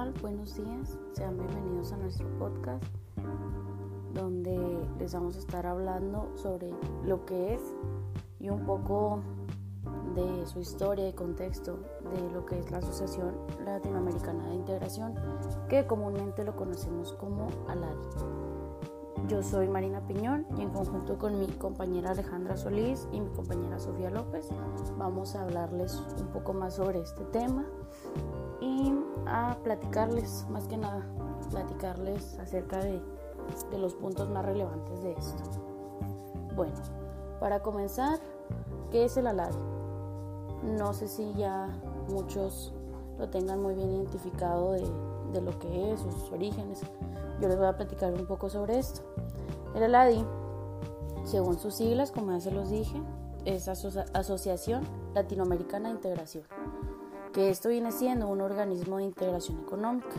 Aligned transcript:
Buenos 0.00 0.56
días. 0.56 0.98
Sean 1.12 1.36
bienvenidos 1.36 1.92
a 1.92 1.98
nuestro 1.98 2.26
podcast 2.38 2.82
donde 4.14 4.58
les 4.98 5.12
vamos 5.12 5.36
a 5.36 5.40
estar 5.40 5.66
hablando 5.66 6.32
sobre 6.36 6.70
lo 7.04 7.26
que 7.26 7.52
es 7.52 7.60
y 8.38 8.48
un 8.48 8.64
poco 8.64 9.20
de 10.14 10.46
su 10.46 10.60
historia 10.60 11.06
y 11.06 11.12
contexto 11.12 11.80
de 12.14 12.30
lo 12.32 12.46
que 12.46 12.58
es 12.60 12.70
la 12.70 12.78
Asociación 12.78 13.34
Latinoamericana 13.62 14.48
de 14.48 14.54
Integración, 14.54 15.16
que 15.68 15.86
comúnmente 15.86 16.44
lo 16.44 16.56
conocemos 16.56 17.12
como 17.12 17.48
ALADI. 17.68 18.08
Yo 19.28 19.42
soy 19.42 19.68
Marina 19.68 20.00
Piñón 20.06 20.46
y 20.56 20.62
en 20.62 20.70
conjunto 20.70 21.18
con 21.18 21.38
mi 21.38 21.46
compañera 21.46 22.12
Alejandra 22.12 22.56
Solís 22.56 23.06
y 23.12 23.20
mi 23.20 23.28
compañera 23.32 23.78
Sofía 23.78 24.08
López 24.08 24.48
vamos 24.96 25.36
a 25.36 25.42
hablarles 25.42 26.02
un 26.18 26.28
poco 26.28 26.54
más 26.54 26.76
sobre 26.76 27.00
este 27.00 27.24
tema 27.26 27.66
a 29.30 29.56
platicarles, 29.62 30.46
más 30.50 30.66
que 30.66 30.76
nada, 30.76 31.06
platicarles 31.50 32.38
acerca 32.38 32.78
de, 32.78 33.00
de 33.70 33.78
los 33.78 33.94
puntos 33.94 34.28
más 34.30 34.44
relevantes 34.44 35.02
de 35.02 35.12
esto. 35.12 35.44
Bueno, 36.56 36.74
para 37.38 37.60
comenzar, 37.60 38.18
¿qué 38.90 39.04
es 39.04 39.16
el 39.16 39.28
ALADI? 39.28 39.56
No 40.76 40.92
sé 40.92 41.08
si 41.08 41.32
ya 41.34 41.68
muchos 42.10 42.74
lo 43.18 43.28
tengan 43.28 43.62
muy 43.62 43.74
bien 43.74 43.90
identificado 43.90 44.72
de, 44.72 44.84
de 45.32 45.40
lo 45.40 45.58
que 45.58 45.92
es, 45.92 46.00
sus 46.00 46.32
orígenes. 46.32 46.80
Yo 47.40 47.48
les 47.48 47.56
voy 47.56 47.68
a 47.68 47.76
platicar 47.76 48.12
un 48.12 48.26
poco 48.26 48.50
sobre 48.50 48.78
esto. 48.78 49.02
El 49.74 49.84
ALADI, 49.84 50.26
según 51.24 51.58
sus 51.58 51.74
siglas, 51.74 52.10
como 52.10 52.32
ya 52.32 52.40
se 52.40 52.50
los 52.50 52.68
dije, 52.68 53.00
es 53.44 53.68
Asociación 53.68 54.82
Latinoamericana 55.14 55.88
de 55.88 55.94
Integración 55.94 56.44
que 57.32 57.50
esto 57.50 57.68
viene 57.68 57.92
siendo 57.92 58.28
un 58.28 58.40
organismo 58.40 58.98
de 58.98 59.04
integración 59.04 59.60
económica. 59.60 60.16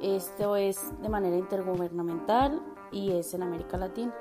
Esto 0.00 0.56
es 0.56 0.80
de 1.00 1.08
manera 1.08 1.36
intergubernamental 1.36 2.60
y 2.90 3.12
es 3.12 3.34
en 3.34 3.42
América 3.42 3.76
Latina. 3.76 4.14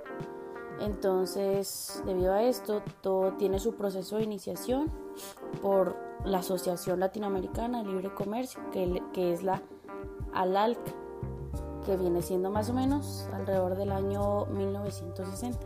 Entonces, 0.79 2.01
debido 2.05 2.33
a 2.33 2.43
esto, 2.43 2.81
todo 3.01 3.33
tiene 3.33 3.59
su 3.59 3.75
proceso 3.75 4.17
de 4.17 4.23
iniciación 4.23 4.91
por 5.61 5.95
la 6.25 6.39
Asociación 6.39 6.99
Latinoamericana 6.99 7.83
de 7.83 7.89
Libre 7.89 8.13
Comercio, 8.13 8.61
que, 8.71 9.31
es 9.31 9.43
la 9.43 9.61
ALALC, 10.33 10.79
que 11.85 11.97
viene 11.97 12.21
siendo 12.21 12.49
más 12.49 12.69
o 12.69 12.73
menos 12.73 13.27
alrededor 13.33 13.75
del 13.75 13.91
año 13.91 14.45
1960. 14.47 15.59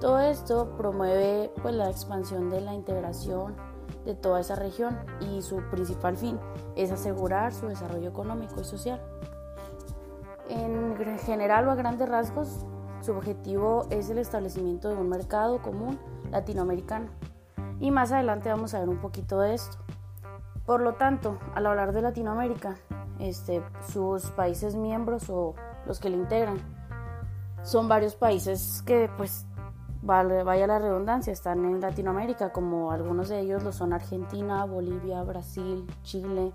Todo 0.00 0.18
esto 0.18 0.74
promueve 0.76 1.52
pues, 1.62 1.74
la 1.74 1.90
expansión 1.90 2.50
de 2.50 2.60
la 2.60 2.74
integración 2.74 3.69
de 4.04 4.14
toda 4.14 4.40
esa 4.40 4.54
región 4.54 4.98
y 5.20 5.42
su 5.42 5.58
principal 5.70 6.16
fin 6.16 6.38
es 6.76 6.90
asegurar 6.90 7.52
su 7.52 7.66
desarrollo 7.68 8.08
económico 8.08 8.60
y 8.60 8.64
social. 8.64 9.00
En 10.48 10.96
general 11.18 11.68
o 11.68 11.70
a 11.70 11.74
grandes 11.74 12.08
rasgos, 12.08 12.66
su 13.00 13.12
objetivo 13.12 13.86
es 13.90 14.10
el 14.10 14.18
establecimiento 14.18 14.88
de 14.88 14.96
un 14.96 15.08
mercado 15.08 15.62
común 15.62 15.98
latinoamericano 16.30 17.08
y 17.78 17.90
más 17.90 18.12
adelante 18.12 18.50
vamos 18.50 18.74
a 18.74 18.80
ver 18.80 18.88
un 18.88 19.00
poquito 19.00 19.40
de 19.40 19.54
esto. 19.54 19.78
Por 20.66 20.82
lo 20.82 20.94
tanto, 20.94 21.38
al 21.54 21.66
hablar 21.66 21.92
de 21.92 22.02
Latinoamérica, 22.02 22.76
este, 23.18 23.62
sus 23.92 24.30
países 24.30 24.76
miembros 24.76 25.28
o 25.30 25.54
los 25.86 25.98
que 25.98 26.10
le 26.10 26.16
integran 26.16 26.58
son 27.62 27.88
varios 27.88 28.14
países 28.14 28.82
que 28.86 29.10
pues 29.16 29.46
vaya 30.02 30.66
la 30.66 30.78
redundancia, 30.78 31.32
están 31.32 31.64
en 31.64 31.80
Latinoamérica, 31.80 32.52
como 32.52 32.90
algunos 32.90 33.28
de 33.28 33.40
ellos 33.40 33.62
lo 33.62 33.72
son 33.72 33.92
Argentina, 33.92 34.64
Bolivia, 34.64 35.22
Brasil, 35.22 35.86
Chile, 36.02 36.52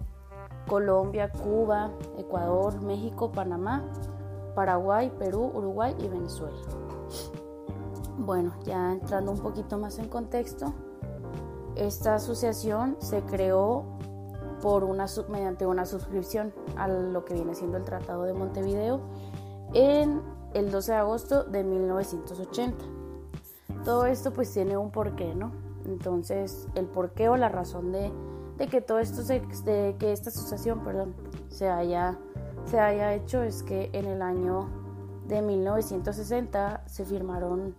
Colombia, 0.68 1.32
Cuba, 1.32 1.92
Ecuador, 2.18 2.82
México, 2.82 3.32
Panamá, 3.32 3.84
Paraguay, 4.56 5.12
Perú, 5.20 5.52
Uruguay 5.54 5.96
y 6.00 6.08
Venezuela. 6.08 6.58
Bueno, 8.18 8.54
ya 8.64 8.94
entrando 8.94 9.32
un 9.32 9.40
poquito 9.40 9.78
más 9.78 10.00
en 10.00 10.08
contexto, 10.08 10.74
esta 11.76 12.16
asociación 12.16 12.96
se 13.00 13.22
creó 13.24 13.86
por 14.62 14.86
una, 14.86 15.06
mediante 15.30 15.68
una 15.68 15.86
suscripción 15.86 16.54
a 16.78 16.88
lo 16.88 17.26
que 17.26 17.34
viene 17.34 17.54
siendo 17.54 17.78
el 17.78 17.84
Tratado 17.84 18.24
de 18.24 18.34
Montevideo 18.34 19.02
en 19.74 20.22
el 20.54 20.72
12 20.72 20.94
de 20.94 20.98
agosto 20.98 21.44
de 21.44 21.64
1980 21.64 22.95
todo 23.86 24.08
esto 24.08 24.34
pues 24.34 24.52
tiene 24.52 24.76
un 24.76 24.92
porqué, 24.92 25.34
¿no? 25.36 25.52
Entonces, 25.86 26.68
el 26.74 26.88
porqué 26.88 27.30
o 27.30 27.38
la 27.38 27.48
razón 27.48 27.92
de, 27.92 28.12
que 28.68 28.82
todo 28.82 29.00
esto, 29.00 29.22
se, 29.22 29.40
de 29.64 29.96
que 29.98 30.12
esta 30.12 30.32
asociación, 30.32 30.84
perdón, 30.84 31.14
se 31.48 31.70
haya, 31.70 32.18
se 32.66 32.80
haya 32.80 33.14
hecho 33.14 33.44
es 33.44 33.64
que 33.64 33.92
en 33.94 34.06
el 34.06 34.22
año 34.22 34.68
de 35.28 35.42
1960 35.42 36.84
se 36.88 37.06
firmaron 37.06 37.76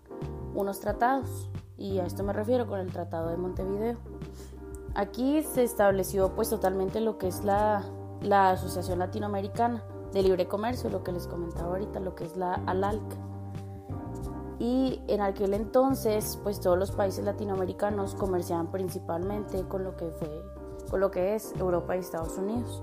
unos 0.55 0.81
tratados 0.81 1.51
y 1.77 1.99
a 1.99 2.07
esto 2.07 2.23
me 2.23 2.33
refiero 2.33 2.67
con 2.67 2.79
el 2.79 2.93
Tratado 2.93 3.29
de 3.29 3.37
Montevideo. 3.37 3.99
Aquí 4.95 5.43
se 5.43 5.65
estableció 5.65 6.35
pues 6.35 6.49
totalmente 6.49 7.01
lo 7.01 7.19
que 7.19 7.27
es 7.27 7.45
la, 7.45 7.83
la 8.23 8.51
Asociación 8.51 9.01
Latinoamericana 9.01 9.83
de 10.13 10.23
Libre 10.23 10.47
Comercio, 10.47 10.89
lo 10.89 11.03
que 11.03 11.13
les 11.13 11.27
comentaba 11.27 11.73
ahorita, 11.73 11.99
lo 11.99 12.15
que 12.15 12.25
es 12.25 12.37
la 12.37 12.55
ALALC 12.55 13.27
y 14.59 15.03
en 15.09 15.21
aquel 15.21 15.55
entonces 15.55 16.39
pues 16.43 16.61
todos 16.61 16.79
los 16.79 16.93
países 16.93 17.25
latinoamericanos 17.25 18.15
comerciaban 18.15 18.71
principalmente 18.71 19.63
con 19.69 19.85
lo 19.85 19.97
que 19.97 20.11
fue 20.11 20.43
con 20.91 21.01
lo 21.01 21.11
que 21.11 21.35
es 21.35 21.53
Europa 21.59 21.97
y 21.97 21.99
Estados 21.99 22.39
Unidos. 22.39 22.83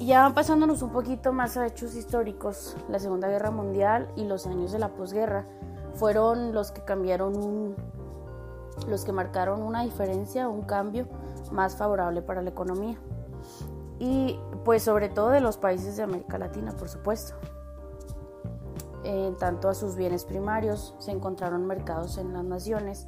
Y 0.00 0.06
ya 0.06 0.30
pasándonos 0.34 0.82
un 0.82 0.90
poquito 0.90 1.32
más 1.32 1.56
a 1.56 1.66
hechos 1.66 1.94
históricos, 1.94 2.76
la 2.88 2.98
Segunda 2.98 3.28
Guerra 3.28 3.50
Mundial 3.50 4.10
y 4.16 4.24
los 4.24 4.46
años 4.46 4.72
de 4.72 4.80
la 4.80 4.88
posguerra 4.88 5.46
fueron 5.94 6.52
los 6.52 6.72
que 6.72 6.82
cambiaron 6.82 7.76
los 8.88 9.04
que 9.04 9.12
marcaron 9.12 9.62
una 9.62 9.82
diferencia, 9.82 10.48
un 10.48 10.62
cambio 10.62 11.06
más 11.52 11.76
favorable 11.76 12.22
para 12.22 12.42
la 12.42 12.50
economía. 12.50 12.98
Y 14.00 14.38
pues 14.64 14.82
sobre 14.82 15.08
todo 15.08 15.30
de 15.30 15.40
los 15.40 15.58
países 15.58 15.96
de 15.96 16.02
América 16.02 16.38
Latina, 16.38 16.72
por 16.72 16.88
supuesto. 16.88 17.34
En 19.04 19.36
tanto 19.36 19.68
a 19.68 19.74
sus 19.74 19.96
bienes 19.96 20.24
primarios, 20.24 20.94
se 20.98 21.10
encontraron 21.10 21.66
mercados 21.66 22.18
en 22.18 22.32
las 22.32 22.44
naciones 22.44 23.06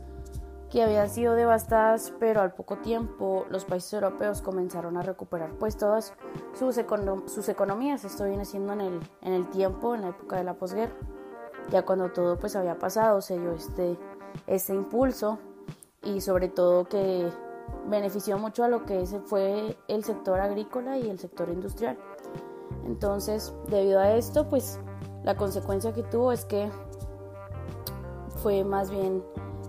que 0.70 0.82
habían 0.82 1.08
sido 1.08 1.34
devastadas, 1.34 2.12
pero 2.18 2.40
al 2.40 2.52
poco 2.52 2.78
tiempo 2.78 3.46
los 3.50 3.64
países 3.64 3.92
europeos 3.94 4.42
comenzaron 4.42 4.96
a 4.96 5.02
recuperar 5.02 5.52
pues 5.58 5.76
todas 5.76 6.12
sus, 6.54 6.78
sus 7.26 7.48
economías. 7.48 8.04
Esto 8.04 8.24
viene 8.24 8.44
siendo 8.44 8.72
en 8.74 8.80
el, 8.80 9.00
en 9.22 9.32
el 9.32 9.48
tiempo, 9.48 9.94
en 9.94 10.02
la 10.02 10.08
época 10.08 10.36
de 10.36 10.44
la 10.44 10.54
posguerra. 10.54 10.94
Ya 11.70 11.82
cuando 11.82 12.12
todo 12.12 12.38
pues 12.38 12.56
había 12.56 12.78
pasado, 12.78 13.20
se 13.20 13.38
dio 13.38 13.52
este, 13.52 13.98
este 14.46 14.74
impulso 14.74 15.38
y 16.02 16.20
sobre 16.20 16.48
todo 16.48 16.84
que 16.84 17.30
benefició 17.88 18.38
mucho 18.38 18.64
a 18.64 18.68
lo 18.68 18.84
que 18.84 19.06
fue 19.24 19.76
el 19.88 20.04
sector 20.04 20.40
agrícola 20.40 20.98
y 20.98 21.08
el 21.08 21.18
sector 21.18 21.48
industrial. 21.48 21.98
Entonces, 22.84 23.54
debido 23.68 24.00
a 24.00 24.12
esto, 24.12 24.48
pues 24.48 24.78
la 25.26 25.34
consecuencia 25.34 25.92
que 25.92 26.04
tuvo 26.04 26.30
es 26.30 26.44
que 26.44 26.70
fue 28.42 28.62
más 28.62 28.90
bien 28.90 29.24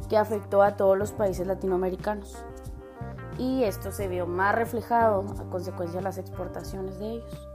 que 0.07 0.15
afectó 0.15 0.61
a 0.61 0.77
todos 0.77 0.95
los 0.95 1.11
países 1.11 1.47
latinoamericanos. 1.47 2.37
Y 3.39 3.63
esto 3.63 3.91
se 3.91 4.07
vio 4.07 4.27
más 4.27 4.53
reflejado 4.53 5.25
a 5.39 5.49
consecuencia 5.49 5.97
de 5.97 6.03
las 6.03 6.19
exportaciones 6.19 6.99
de 6.99 7.13
ellos. 7.13 7.47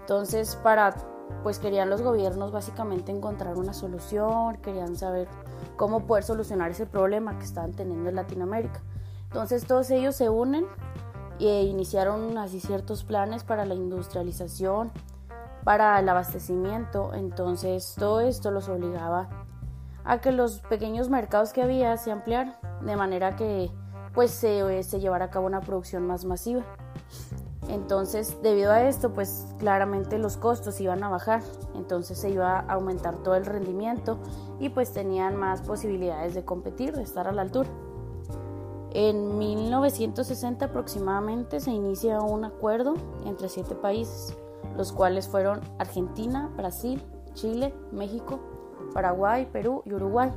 Entonces, 0.00 0.56
para 0.56 0.94
pues 1.42 1.58
querían 1.58 1.90
los 1.90 2.00
gobiernos 2.00 2.52
básicamente 2.52 3.12
encontrar 3.12 3.56
una 3.56 3.74
solución, 3.74 4.56
querían 4.56 4.96
saber 4.96 5.28
cómo 5.76 6.06
poder 6.06 6.24
solucionar 6.24 6.70
ese 6.70 6.86
problema 6.86 7.38
que 7.38 7.44
estaban 7.44 7.72
teniendo 7.72 8.08
en 8.08 8.16
Latinoamérica. 8.16 8.80
Entonces 9.24 9.66
todos 9.66 9.90
ellos 9.90 10.16
se 10.16 10.30
unen 10.30 10.66
e 11.38 11.64
iniciaron 11.64 12.36
así 12.38 12.60
ciertos 12.60 13.04
planes 13.04 13.44
para 13.44 13.64
la 13.66 13.74
industrialización, 13.74 14.90
para 15.64 15.98
el 15.98 16.08
abastecimiento. 16.08 17.14
Entonces 17.14 17.94
todo 17.98 18.20
esto 18.20 18.50
los 18.50 18.68
obligaba 18.68 19.28
a 20.04 20.20
que 20.20 20.32
los 20.32 20.60
pequeños 20.60 21.08
mercados 21.08 21.52
que 21.52 21.62
había 21.62 21.96
se 21.96 22.10
ampliaran 22.10 22.56
de 22.82 22.96
manera 22.96 23.36
que 23.36 23.70
pues 24.14 24.30
se, 24.30 24.82
se 24.82 25.00
llevara 25.00 25.26
a 25.26 25.30
cabo 25.30 25.46
una 25.46 25.60
producción 25.60 26.06
más 26.06 26.24
masiva. 26.24 26.64
Entonces, 27.68 28.42
debido 28.42 28.72
a 28.72 28.88
esto, 28.88 29.12
pues 29.12 29.46
claramente 29.58 30.18
los 30.18 30.36
costos 30.36 30.80
iban 30.80 31.04
a 31.04 31.08
bajar, 31.08 31.42
entonces 31.76 32.18
se 32.18 32.30
iba 32.30 32.58
a 32.58 32.72
aumentar 32.72 33.18
todo 33.18 33.36
el 33.36 33.46
rendimiento 33.46 34.18
y 34.58 34.70
pues 34.70 34.92
tenían 34.92 35.36
más 35.36 35.62
posibilidades 35.62 36.34
de 36.34 36.44
competir, 36.44 36.96
de 36.96 37.02
estar 37.02 37.28
a 37.28 37.32
la 37.32 37.42
altura. 37.42 37.68
En 38.92 39.38
1960 39.38 40.64
aproximadamente 40.64 41.60
se 41.60 41.70
inicia 41.70 42.20
un 42.20 42.44
acuerdo 42.44 42.94
entre 43.24 43.48
siete 43.48 43.76
países 43.76 44.36
los 44.80 44.92
cuales 44.92 45.28
fueron 45.28 45.60
Argentina, 45.78 46.50
Brasil, 46.56 47.04
Chile, 47.34 47.74
México, 47.92 48.40
Paraguay, 48.94 49.46
Perú 49.52 49.82
y 49.84 49.92
Uruguay. 49.92 50.32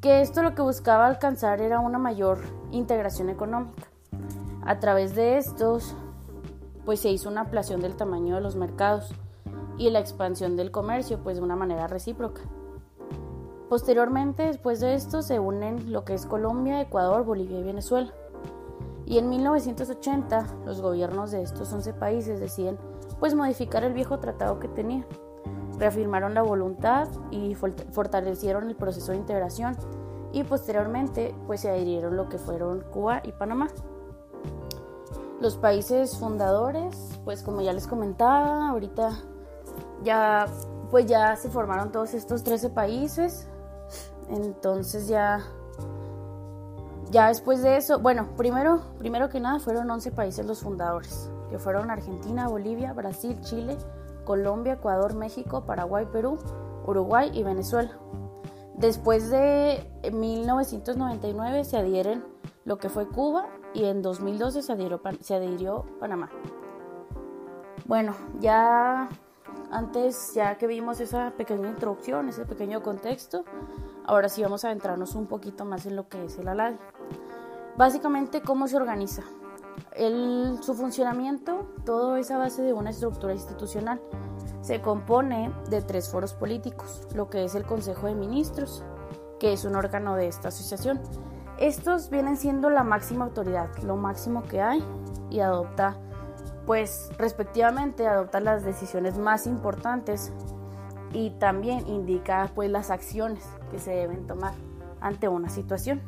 Que 0.00 0.20
esto 0.20 0.42
lo 0.42 0.56
que 0.56 0.62
buscaba 0.62 1.06
alcanzar 1.06 1.60
era 1.60 1.78
una 1.78 1.98
mayor 1.98 2.40
integración 2.72 3.28
económica. 3.28 3.84
A 4.66 4.80
través 4.80 5.14
de 5.14 5.36
estos, 5.36 5.94
pues 6.84 6.98
se 6.98 7.10
hizo 7.10 7.28
una 7.28 7.42
ampliación 7.42 7.80
del 7.80 7.94
tamaño 7.94 8.34
de 8.34 8.40
los 8.40 8.56
mercados 8.56 9.14
y 9.78 9.90
la 9.90 10.00
expansión 10.00 10.56
del 10.56 10.72
comercio, 10.72 11.22
pues 11.22 11.36
de 11.36 11.44
una 11.44 11.54
manera 11.54 11.86
recíproca. 11.86 12.40
Posteriormente, 13.68 14.42
después 14.42 14.80
de 14.80 14.94
esto, 14.94 15.22
se 15.22 15.38
unen 15.38 15.92
lo 15.92 16.04
que 16.04 16.14
es 16.14 16.26
Colombia, 16.26 16.80
Ecuador, 16.80 17.24
Bolivia 17.24 17.60
y 17.60 17.62
Venezuela. 17.62 18.12
Y 19.06 19.18
en 19.18 19.28
1980, 19.28 20.46
los 20.66 20.80
gobiernos 20.80 21.30
de 21.30 21.42
estos 21.42 21.72
11 21.72 21.92
países 21.92 22.40
deciden 22.40 22.76
pues 23.22 23.36
modificar 23.36 23.84
el 23.84 23.92
viejo 23.92 24.18
tratado 24.18 24.58
que 24.58 24.66
tenían. 24.66 25.06
Reafirmaron 25.78 26.34
la 26.34 26.42
voluntad 26.42 27.06
y 27.30 27.54
fortalecieron 27.54 28.68
el 28.68 28.74
proceso 28.74 29.12
de 29.12 29.18
integración 29.18 29.76
y 30.32 30.42
posteriormente 30.42 31.32
pues 31.46 31.60
se 31.60 31.70
adhirieron 31.70 32.16
lo 32.16 32.28
que 32.28 32.38
fueron 32.38 32.80
Cuba 32.90 33.22
y 33.22 33.30
Panamá. 33.30 33.68
Los 35.40 35.56
países 35.56 36.18
fundadores, 36.18 37.20
pues 37.24 37.44
como 37.44 37.60
ya 37.60 37.72
les 37.72 37.86
comentaba, 37.86 38.70
ahorita 38.70 39.12
ya 40.02 40.46
pues 40.90 41.06
ya 41.06 41.36
se 41.36 41.48
formaron 41.48 41.92
todos 41.92 42.14
estos 42.14 42.42
13 42.42 42.70
países. 42.70 43.46
Entonces 44.30 45.06
ya 45.06 45.44
ya 47.12 47.28
después 47.28 47.62
de 47.62 47.76
eso, 47.76 48.00
bueno, 48.00 48.30
primero 48.36 48.82
primero 48.98 49.28
que 49.28 49.38
nada 49.38 49.60
fueron 49.60 49.88
11 49.88 50.10
países 50.10 50.44
los 50.44 50.58
fundadores, 50.58 51.30
que 51.52 51.58
fueron 51.58 51.90
Argentina, 51.90 52.48
Bolivia, 52.48 52.94
Brasil, 52.94 53.38
Chile, 53.42 53.76
Colombia, 54.24 54.72
Ecuador, 54.72 55.14
México, 55.14 55.66
Paraguay, 55.66 56.06
Perú, 56.10 56.38
Uruguay 56.86 57.30
y 57.34 57.42
Venezuela. 57.42 57.92
Después 58.74 59.28
de 59.28 59.86
1999 60.10 61.64
se 61.64 61.76
adhieren 61.76 62.24
lo 62.64 62.78
que 62.78 62.88
fue 62.88 63.06
Cuba 63.06 63.48
y 63.74 63.84
en 63.84 64.00
2012 64.00 64.62
se 64.62 64.72
adhirió, 64.72 65.02
se 65.20 65.34
adhirió 65.34 65.84
Panamá. 66.00 66.30
Bueno, 67.84 68.14
ya 68.40 69.10
antes, 69.70 70.32
ya 70.34 70.56
que 70.56 70.66
vimos 70.66 71.00
esa 71.00 71.32
pequeña 71.32 71.68
introducción, 71.68 72.30
ese 72.30 72.46
pequeño 72.46 72.82
contexto, 72.82 73.44
ahora 74.06 74.30
sí 74.30 74.42
vamos 74.42 74.64
a 74.64 74.68
adentrarnos 74.68 75.14
un 75.14 75.26
poquito 75.26 75.66
más 75.66 75.84
en 75.84 75.96
lo 75.96 76.08
que 76.08 76.24
es 76.24 76.38
el 76.38 76.48
ALADI. 76.48 76.78
Básicamente, 77.76 78.40
¿cómo 78.40 78.68
se 78.68 78.76
organiza? 78.78 79.22
Su 80.62 80.74
funcionamiento, 80.74 81.66
todo 81.84 82.16
es 82.16 82.30
a 82.30 82.38
base 82.38 82.62
de 82.62 82.72
una 82.72 82.90
estructura 82.90 83.32
institucional. 83.32 84.00
Se 84.60 84.80
compone 84.80 85.52
de 85.68 85.82
tres 85.82 86.08
foros 86.08 86.34
políticos, 86.34 87.06
lo 87.14 87.28
que 87.28 87.44
es 87.44 87.54
el 87.54 87.64
Consejo 87.64 88.06
de 88.06 88.14
Ministros, 88.14 88.84
que 89.38 89.52
es 89.52 89.64
un 89.64 89.74
órgano 89.74 90.14
de 90.14 90.28
esta 90.28 90.48
asociación, 90.48 91.00
estos 91.58 92.10
vienen 92.10 92.36
siendo 92.36 92.70
la 92.70 92.82
máxima 92.82 93.24
autoridad, 93.24 93.68
lo 93.84 93.96
máximo 93.96 94.42
que 94.42 94.60
hay 94.60 94.84
y 95.30 95.40
adopta, 95.40 95.96
pues 96.66 97.10
respectivamente, 97.18 98.06
adopta 98.06 98.40
las 98.40 98.64
decisiones 98.64 99.18
más 99.18 99.46
importantes 99.46 100.32
y 101.12 101.30
también 101.38 101.86
indica 101.86 102.50
pues 102.54 102.70
las 102.70 102.90
acciones 102.90 103.44
que 103.70 103.78
se 103.78 103.92
deben 103.92 104.26
tomar 104.26 104.54
ante 105.00 105.28
una 105.28 105.48
situación. 105.48 106.02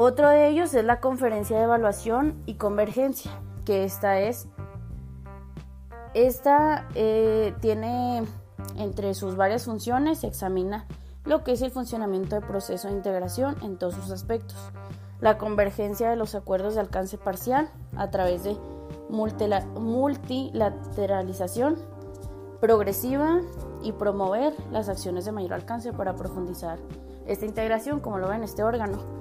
Otro 0.00 0.28
de 0.28 0.48
ellos 0.48 0.74
es 0.74 0.84
la 0.84 1.00
conferencia 1.00 1.58
de 1.58 1.64
evaluación 1.64 2.40
y 2.46 2.54
convergencia, 2.54 3.32
que 3.64 3.82
esta 3.82 4.20
es, 4.20 4.46
esta 6.14 6.86
eh, 6.94 7.52
tiene 7.60 8.22
entre 8.76 9.14
sus 9.14 9.34
varias 9.34 9.64
funciones, 9.64 10.20
se 10.20 10.28
examina 10.28 10.86
lo 11.24 11.42
que 11.42 11.50
es 11.50 11.62
el 11.62 11.72
funcionamiento 11.72 12.36
del 12.36 12.44
proceso 12.44 12.86
de 12.86 12.94
integración 12.94 13.56
en 13.62 13.76
todos 13.76 13.94
sus 13.94 14.12
aspectos, 14.12 14.56
la 15.20 15.36
convergencia 15.36 16.08
de 16.08 16.14
los 16.14 16.36
acuerdos 16.36 16.76
de 16.76 16.80
alcance 16.80 17.18
parcial 17.18 17.68
a 17.96 18.08
través 18.08 18.44
de 18.44 18.56
multilateralización 19.10 21.76
progresiva 22.60 23.40
y 23.82 23.90
promover 23.90 24.54
las 24.70 24.88
acciones 24.88 25.24
de 25.24 25.32
mayor 25.32 25.54
alcance 25.54 25.92
para 25.92 26.14
profundizar 26.14 26.78
esta 27.26 27.46
integración, 27.46 27.98
como 27.98 28.18
lo 28.18 28.28
ven, 28.28 28.44
este 28.44 28.62
órgano, 28.62 29.18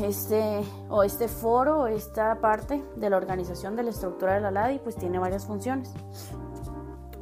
este 0.00 0.62
o 0.88 1.02
este 1.02 1.28
foro, 1.28 1.86
esta 1.86 2.40
parte 2.40 2.84
de 2.96 3.10
la 3.10 3.16
organización 3.16 3.76
de 3.76 3.84
la 3.84 3.90
estructura 3.90 4.34
de 4.34 4.40
la 4.40 4.50
LADI, 4.50 4.78
pues 4.80 4.96
tiene 4.96 5.18
varias 5.18 5.46
funciones. 5.46 5.92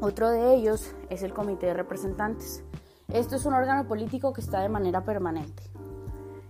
Otro 0.00 0.30
de 0.30 0.54
ellos 0.54 0.94
es 1.10 1.22
el 1.22 1.34
comité 1.34 1.66
de 1.66 1.74
representantes. 1.74 2.62
Esto 3.08 3.36
es 3.36 3.44
un 3.46 3.54
órgano 3.54 3.88
político 3.88 4.32
que 4.32 4.40
está 4.40 4.60
de 4.60 4.68
manera 4.68 5.02
permanente 5.02 5.62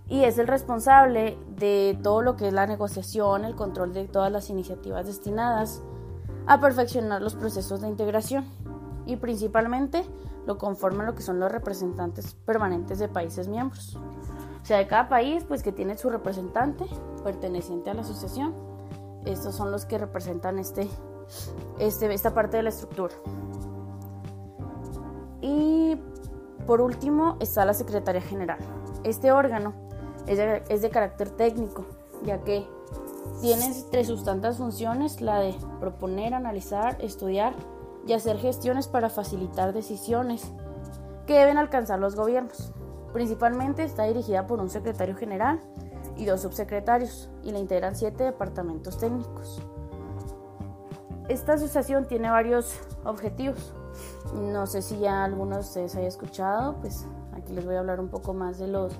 y 0.09 0.23
es 0.23 0.39
el 0.39 0.47
responsable 0.47 1.37
de 1.55 1.97
todo 2.01 2.21
lo 2.21 2.35
que 2.35 2.47
es 2.47 2.53
la 2.53 2.65
negociación, 2.65 3.45
el 3.45 3.55
control 3.55 3.93
de 3.93 4.07
todas 4.07 4.31
las 4.31 4.49
iniciativas 4.49 5.05
destinadas 5.05 5.83
a 6.47 6.59
perfeccionar 6.59 7.21
los 7.21 7.35
procesos 7.35 7.81
de 7.81 7.87
integración 7.87 8.45
y 9.05 9.17
principalmente 9.17 10.03
lo 10.47 10.57
conforman 10.57 11.05
lo 11.05 11.13
que 11.13 11.21
son 11.21 11.39
los 11.39 11.51
representantes 11.51 12.33
permanentes 12.33 12.97
de 12.97 13.07
países 13.07 13.47
miembros. 13.47 13.99
Sea, 14.69 14.77
de 14.77 14.85
cada 14.85 15.09
país 15.09 15.43
pues 15.47 15.63
que 15.63 15.71
tiene 15.71 15.97
su 15.97 16.11
representante 16.11 16.85
perteneciente 17.23 17.89
a 17.89 17.95
la 17.95 18.01
asociación. 18.01 18.53
Estos 19.25 19.55
son 19.55 19.71
los 19.71 19.87
que 19.87 19.97
representan 19.97 20.59
este, 20.59 20.87
este, 21.79 22.13
esta 22.13 22.35
parte 22.35 22.57
de 22.57 22.61
la 22.61 22.69
estructura. 22.69 23.15
Y 25.41 25.99
por 26.67 26.81
último 26.81 27.35
está 27.39 27.65
la 27.65 27.73
Secretaría 27.73 28.21
General. 28.21 28.59
Este 29.03 29.31
órgano 29.31 29.73
es 30.27 30.37
de, 30.83 30.89
carácter 30.91 31.31
técnico, 31.31 31.87
ya 32.23 32.43
que 32.43 32.67
tiene 33.41 33.65
entre 33.65 34.05
sus 34.05 34.23
tantas 34.23 34.57
funciones 34.59 35.19
la 35.19 35.39
de 35.39 35.55
proponer, 35.79 36.35
analizar, 36.35 36.95
estudiar 37.01 37.55
y 38.05 38.13
hacer 38.13 38.37
gestiones 38.37 38.87
para 38.87 39.09
facilitar 39.09 39.73
decisiones 39.73 40.43
que 41.25 41.39
deben 41.39 41.57
alcanzar 41.57 41.97
los 41.97 42.15
gobiernos. 42.15 42.71
Principalmente 43.13 43.83
está 43.83 44.03
dirigida 44.03 44.45
por 44.45 44.59
un 44.59 44.69
secretario 44.69 45.15
general 45.15 45.59
y 46.15 46.25
dos 46.25 46.41
subsecretarios 46.41 47.29
y 47.43 47.51
la 47.51 47.59
integran 47.59 47.95
siete 47.95 48.23
departamentos 48.23 48.97
técnicos. 48.97 49.61
Esta 51.27 51.53
asociación 51.53 52.07
tiene 52.07 52.29
varios 52.29 52.79
objetivos. 53.05 53.73
No 54.33 54.67
sé 54.67 54.81
si 54.81 54.99
ya 54.99 55.23
alguno 55.23 55.55
de 55.55 55.61
ustedes 55.61 55.95
haya 55.95 56.07
escuchado, 56.07 56.75
pues 56.81 57.05
aquí 57.33 57.53
les 57.53 57.65
voy 57.65 57.75
a 57.75 57.79
hablar 57.79 57.99
un 57.99 58.09
poco 58.09 58.33
más 58.33 58.57
de 58.57 58.67
los, 58.67 58.93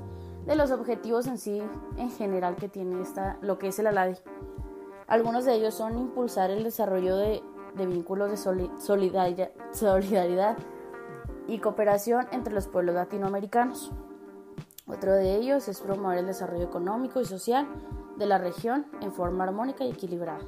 de 0.45 0.56
los 0.56 0.71
objetivos 0.71 1.28
en 1.28 1.37
sí, 1.37 1.61
en 1.97 2.11
general, 2.11 2.56
que 2.56 2.69
tiene 2.69 3.01
esta, 3.01 3.37
lo 3.42 3.57
que 3.57 3.69
es 3.69 3.80
el 3.80 3.87
ALADI. 3.87 4.18
Algunos 5.07 5.45
de 5.45 5.56
ellos 5.56 5.73
son 5.73 5.97
impulsar 5.97 6.51
el 6.51 6.63
desarrollo 6.63 7.16
de, 7.16 7.42
vínculos 7.75 8.30
de 8.30 8.37
solidaridad 8.37 10.57
y 11.49 11.59
cooperación 11.59 12.27
entre 12.31 12.53
los 12.53 12.68
pueblos 12.68 12.95
latinoamericanos. 12.95 13.91
Otro 14.87 15.13
de 15.13 15.35
ellos 15.35 15.68
es 15.68 15.81
promover 15.81 16.19
el 16.19 16.27
desarrollo 16.27 16.63
económico 16.63 17.19
y 17.19 17.25
social 17.25 17.68
de 18.18 18.25
la 18.25 18.37
región 18.37 18.85
en 19.01 19.11
forma 19.11 19.44
armónica 19.44 19.83
y 19.83 19.91
equilibrada 19.91 20.39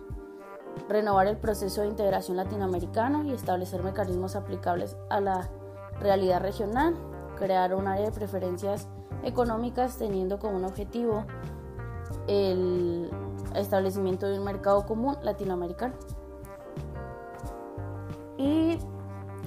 renovar 0.89 1.27
el 1.27 1.37
proceso 1.37 1.81
de 1.81 1.87
integración 1.87 2.37
latinoamericano 2.37 3.23
y 3.23 3.31
establecer 3.31 3.83
mecanismos 3.83 4.35
aplicables 4.35 4.95
a 5.09 5.19
la 5.19 5.49
realidad 5.99 6.41
regional, 6.41 6.95
crear 7.35 7.73
un 7.75 7.87
área 7.87 8.05
de 8.05 8.11
preferencias 8.11 8.87
económicas 9.23 9.97
teniendo 9.97 10.39
como 10.39 10.57
un 10.57 10.65
objetivo 10.65 11.25
el 12.27 13.09
establecimiento 13.55 14.27
de 14.27 14.39
un 14.39 14.45
mercado 14.45 14.85
común 14.85 15.17
latinoamericano. 15.23 15.93
Y 18.37 18.79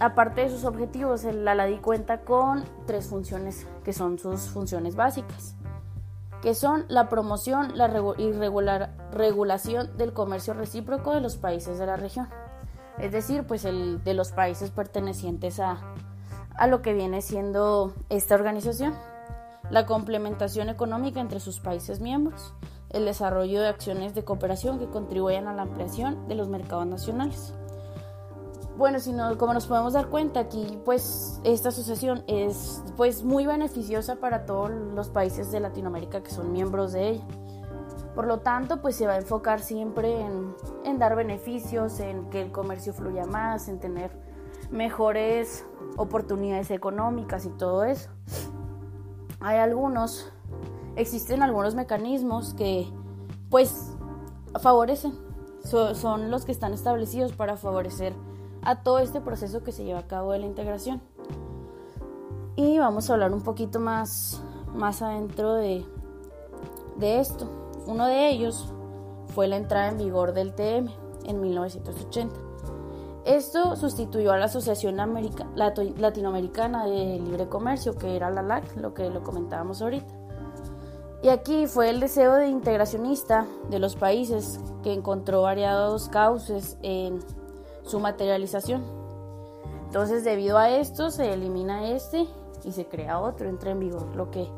aparte 0.01 0.43
de 0.43 0.51
sus 0.51 0.65
objetivos, 0.65 1.25
la 1.25 1.55
LADI 1.55 1.79
cuenta 1.79 2.23
con 2.23 2.65
tres 2.87 3.07
funciones 3.07 3.67
que 3.85 3.93
son 3.93 4.19
sus 4.19 4.49
funciones 4.49 4.97
básicas 4.97 5.57
que 6.45 6.55
son 6.55 6.85
la 6.89 7.09
promoción 7.09 7.73
la 7.75 7.87
y 8.19 8.33
regulación 9.13 9.97
del 9.97 10.13
comercio 10.13 10.53
recíproco 10.53 11.15
de 11.15 11.23
los 11.23 11.39
países 11.39 11.79
de 11.79 11.87
la 11.87 11.97
región, 11.97 12.29
es 12.99 13.13
decir, 13.13 13.47
pues 13.47 13.65
el 13.65 14.05
de 14.05 14.13
los 14.13 14.31
países 14.33 14.71
pertenecientes 14.71 15.59
a, 15.59 15.79
a 16.55 16.67
lo 16.67 16.83
que 16.83 16.93
viene 16.93 17.23
siendo 17.23 17.95
esta 18.11 18.35
organización, 18.35 18.93
la 19.71 19.87
complementación 19.87 20.69
económica 20.69 21.19
entre 21.19 21.41
sus 21.41 21.61
países 21.61 22.01
miembros, 22.01 22.53
el 22.91 23.07
desarrollo 23.07 23.63
de 23.63 23.69
acciones 23.69 24.15
de 24.15 24.25
cooperación 24.25 24.79
que 24.79 24.91
contribuyan 24.91 25.49
a 25.49 25.55
la 25.55 25.63
ampliación 25.63 26.29
de 26.29 26.35
los 26.35 26.51
mercados 26.51 26.87
nacionales. 26.87 27.55
Bueno, 28.77 28.99
si 28.99 29.13
como 29.39 29.55
nos 29.55 29.67
podemos 29.67 29.93
dar 29.93 30.09
cuenta, 30.09 30.41
aquí 30.41 30.81
pues 30.85 31.41
esta 31.45 31.69
asociación 31.69 32.25
es 32.27 32.83
pues 32.97 33.23
muy 33.23 33.47
beneficiosa 33.47 34.17
para 34.17 34.47
todos 34.47 34.71
los 34.71 35.09
países 35.11 35.53
de 35.53 35.61
Latinoamérica 35.61 36.23
que 36.25 36.31
son 36.31 36.53
miembros 36.53 36.93
de 36.93 37.11
ella. 37.11 37.25
Por 38.17 38.27
lo 38.27 38.41
tanto, 38.41 38.81
pues 38.83 38.97
se 38.97 39.07
va 39.07 39.15
a 39.15 39.17
enfocar 39.17 39.61
siempre 39.61 40.25
en 40.85 40.99
dar 40.99 41.15
beneficios, 41.17 42.01
en 42.01 42.31
que 42.31 42.43
el 42.43 42.53
comercio 42.53 42.93
fluya 42.93 43.27
más, 43.27 43.69
en 43.69 43.79
tener 43.79 44.11
mejores 44.71 45.65
oportunidades 45.97 46.71
económicas 46.71 47.47
y 47.47 47.51
todo 47.51 47.85
eso. 47.85 48.11
Hay 49.41 49.59
algunos, 49.59 50.33
existen 50.97 51.43
algunos 51.43 51.75
mecanismos 51.75 52.55
que 52.55 52.89
pues 53.51 53.93
favorecen 54.61 55.13
son 55.63 56.31
los 56.31 56.45
que 56.45 56.53
están 56.53 56.73
establecidos 56.73 57.33
para 57.33 57.57
favorecer 57.57 58.15
a 58.65 58.83
todo 58.83 58.99
este 58.99 59.21
proceso 59.21 59.63
que 59.63 59.73
se 59.73 59.85
lleva 59.85 60.01
a 60.01 60.07
cabo 60.07 60.33
de 60.33 60.41
la 60.41 60.47
integración. 60.47 61.01
Y 62.57 62.79
vamos 62.79 63.11
a 63.11 63.15
hablar 63.15 63.33
un 63.33 63.43
poquito 63.43 63.81
más, 63.81 64.43
más 64.75 65.03
adentro 65.03 65.55
de, 65.55 65.85
de 66.97 67.21
esto. 67.21 67.49
Uno 67.87 68.07
de 68.07 68.29
ellos 68.29 68.73
fue 69.35 69.49
la 69.49 69.57
entrada 69.57 69.89
en 69.89 69.99
vigor 69.99 70.33
del 70.33 70.55
TM 70.55 70.89
en 71.25 71.41
1980. 71.41 72.35
Esto 73.25 73.75
sustituyó 73.77 74.33
a 74.33 74.37
la 74.37 74.45
Asociación 74.47 74.97
Latinoamericana 75.57 76.87
de 76.87 77.19
Libre 77.19 77.49
Comercio, 77.49 77.97
que 77.97 78.17
era 78.17 78.31
la 78.31 78.43
LAC, 78.43 78.77
lo 78.77 78.93
que 78.93 79.09
lo 79.09 79.23
comentábamos 79.23 79.81
ahorita. 79.81 80.15
Y 81.23 81.31
aquí 81.31 81.67
fue 81.67 81.89
el 81.89 82.01
deseo 82.01 82.35
de 82.35 82.49
integracionista 82.49 83.47
de 83.71 83.79
los 83.79 83.97
países 83.97 84.61
que 84.83 84.93
encontró 84.93 85.41
variados 85.41 86.11
cauces 86.11 86.77
en 86.83 87.21
su 87.85 88.01
materialización. 88.01 88.83
Entonces, 89.87 90.25
debido 90.25 90.59
a 90.59 90.71
esto, 90.71 91.11
se 91.11 91.33
elimina 91.33 91.91
este 91.91 92.27
y 92.65 92.73
se 92.73 92.87
crea 92.87 93.21
otro, 93.21 93.49
entra 93.49 93.71
en 93.71 93.81
vigor 93.81 94.17
lo 94.17 94.31
que 94.31 94.49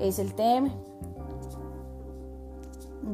es 0.00 0.18
el 0.18 0.34
TM. 0.34 0.70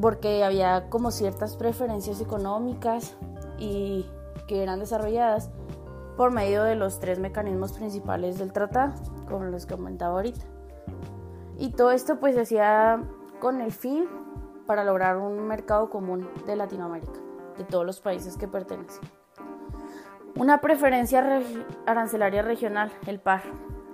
Porque 0.01 0.43
había 0.43 0.89
como 0.89 1.11
ciertas 1.11 1.55
preferencias 1.57 2.21
económicas 2.21 3.15
y 3.57 4.05
que 4.47 4.63
eran 4.63 4.79
desarrolladas 4.79 5.49
por 6.15 6.31
medio 6.31 6.63
de 6.63 6.75
los 6.75 6.99
tres 6.99 7.19
mecanismos 7.19 7.73
principales 7.73 8.39
del 8.39 8.51
tratado, 8.51 8.93
como 9.27 9.45
los 9.45 9.65
que 9.65 9.75
comentaba 9.75 10.15
ahorita. 10.15 10.45
Y 11.57 11.71
todo 11.71 11.91
esto 11.91 12.19
pues 12.19 12.35
se 12.35 12.41
hacía 12.41 13.03
con 13.39 13.61
el 13.61 13.71
fin 13.71 14.05
para 14.65 14.83
lograr 14.83 15.17
un 15.17 15.47
mercado 15.47 15.89
común 15.89 16.29
de 16.45 16.55
Latinoamérica, 16.55 17.19
de 17.57 17.63
todos 17.63 17.85
los 17.85 17.99
países 18.01 18.37
que 18.37 18.47
pertenecen. 18.47 19.03
Una 20.39 20.61
preferencia 20.61 21.41
arancelaria 21.87 22.43
regional, 22.43 22.91
el 23.07 23.19
PAR. 23.19 23.41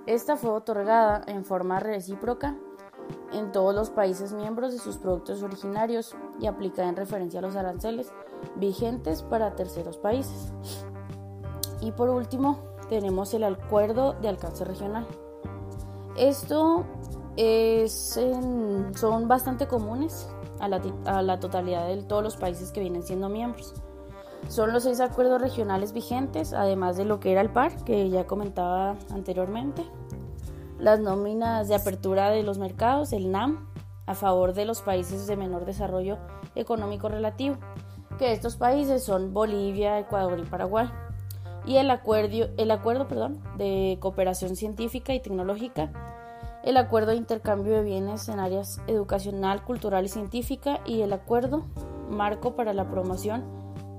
Esta 0.04 0.36
fue 0.36 0.50
otorgada 0.50 1.22
en 1.26 1.42
forma 1.42 1.80
recíproca 1.80 2.54
en 3.32 3.50
todos 3.50 3.74
los 3.74 3.88
países 3.88 4.34
miembros 4.34 4.72
de 4.72 4.78
sus 4.78 4.98
productos 4.98 5.42
originarios 5.42 6.14
y 6.38 6.46
aplicada 6.46 6.90
en 6.90 6.96
referencia 6.96 7.38
a 7.38 7.42
los 7.42 7.56
aranceles 7.56 8.12
vigentes 8.56 9.22
para 9.22 9.56
terceros 9.56 9.96
países. 9.96 10.52
Y 11.80 11.92
por 11.92 12.10
último, 12.10 12.58
tenemos 12.90 13.32
el 13.32 13.44
acuerdo 13.44 14.12
de 14.12 14.28
alcance 14.28 14.66
regional. 14.66 15.06
Esto 16.18 16.84
son 17.94 19.28
bastante 19.28 19.66
comunes 19.66 20.28
a 20.60 20.68
la, 20.68 21.40
totalidad 21.40 21.88
de 21.88 22.02
todos 22.02 22.22
los 22.22 22.36
países 22.36 22.70
que 22.70 22.80
vienen 22.80 23.02
siendo 23.02 23.30
miembros. 23.30 23.74
Son 24.48 24.72
los 24.72 24.84
seis 24.84 25.00
acuerdos 25.00 25.40
regionales 25.40 25.92
vigentes, 25.92 26.52
además 26.52 26.96
de 26.96 27.04
lo 27.04 27.20
que 27.20 27.32
era 27.32 27.40
el 27.40 27.50
PAR, 27.50 27.84
que 27.84 28.08
ya 28.10 28.26
comentaba 28.26 28.96
anteriormente. 29.10 29.84
Las 30.78 31.00
nóminas 31.00 31.68
de 31.68 31.74
apertura 31.74 32.30
de 32.30 32.42
los 32.42 32.58
mercados, 32.58 33.12
el 33.12 33.30
NAM, 33.30 33.68
a 34.06 34.14
favor 34.14 34.52
de 34.52 34.64
los 34.64 34.82
países 34.82 35.26
de 35.26 35.36
menor 35.36 35.64
desarrollo 35.64 36.18
económico 36.54 37.08
relativo, 37.08 37.56
que 38.18 38.32
estos 38.32 38.56
países 38.56 39.02
son 39.02 39.32
Bolivia, 39.32 39.98
Ecuador 39.98 40.38
y 40.38 40.44
Paraguay. 40.44 40.88
Y 41.66 41.76
el 41.76 41.90
acuerdo, 41.90 42.48
el 42.58 42.70
acuerdo 42.70 43.08
perdón, 43.08 43.42
de 43.56 43.96
cooperación 44.00 44.56
científica 44.56 45.14
y 45.14 45.20
tecnológica 45.20 45.90
el 46.64 46.78
acuerdo 46.78 47.10
de 47.10 47.16
intercambio 47.16 47.74
de 47.74 47.82
bienes 47.82 48.28
en 48.28 48.40
áreas 48.40 48.80
educacional, 48.86 49.62
cultural 49.64 50.06
y 50.06 50.08
científica 50.08 50.80
y 50.86 51.02
el 51.02 51.12
acuerdo 51.12 51.66
marco 52.08 52.56
para 52.56 52.72
la 52.72 52.88
promoción 52.88 53.44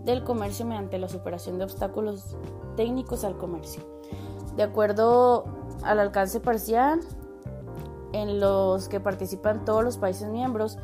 del 0.06 0.24
comercio 0.24 0.66
mediante 0.66 1.00
la 1.00 1.10
superación 1.10 1.58
de 1.58 1.66
obstáculos 1.66 2.38
técnicos 2.76 3.24
al 3.24 3.38
comercio. 3.38 3.82
De 4.56 4.64
acuerdo 4.64 5.46
al 5.84 6.00
alcance 6.00 6.40
parcial 6.40 7.02
en 8.14 8.40
los 8.40 8.88
que 8.88 9.00
participan 9.00 9.66
todos 9.66 9.84
los 9.84 9.98
países 9.98 10.30
miembros, 10.30 10.78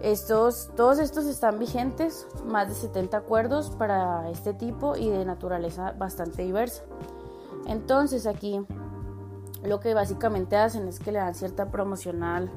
estos, 0.00 0.70
todos 0.74 0.98
estos 0.98 1.26
están 1.26 1.58
vigentes, 1.58 2.26
más 2.46 2.68
de 2.68 2.74
70 2.74 3.16
acuerdos 3.16 3.70
para 3.70 4.30
este 4.30 4.54
tipo 4.54 4.96
y 4.96 5.10
de 5.10 5.24
naturaleza 5.24 5.92
bastante 5.92 6.42
diversa. 6.42 6.82
Entonces 7.66 8.26
aquí 8.26 8.60
lo 9.62 9.80
que 9.80 9.94
básicamente 9.94 10.56
hacen 10.56 10.88
es 10.88 10.98
que 10.98 11.12
le 11.12 11.18
dan 11.18 11.34
cierta 11.34 11.70
promocional 11.70 12.50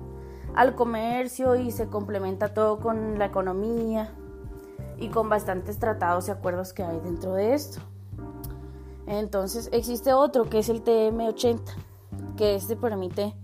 al 0.56 0.76
comercio 0.76 1.56
y 1.56 1.72
se 1.72 1.88
complementa 1.88 2.54
todo 2.54 2.80
con 2.80 3.20
la 3.20 3.26
economía 3.26 4.12
y 4.98 5.10
con 5.10 5.30
bastantes 5.30 5.80
tratados 5.80 6.28
y 6.28 6.32
acuerdos 6.32 6.74
que 6.74 6.84
hay 6.84 7.00
dentro 7.00 7.34
de 7.34 7.54
esto. 7.54 7.80
Entonces 9.08 9.70
existe 9.72 10.14
otro 10.14 10.50
que 10.50 10.60
es 10.60 10.70
el 10.70 10.84
TM80, 10.84 11.62
que 12.38 12.56
este 12.56 12.75
permite 12.75 13.36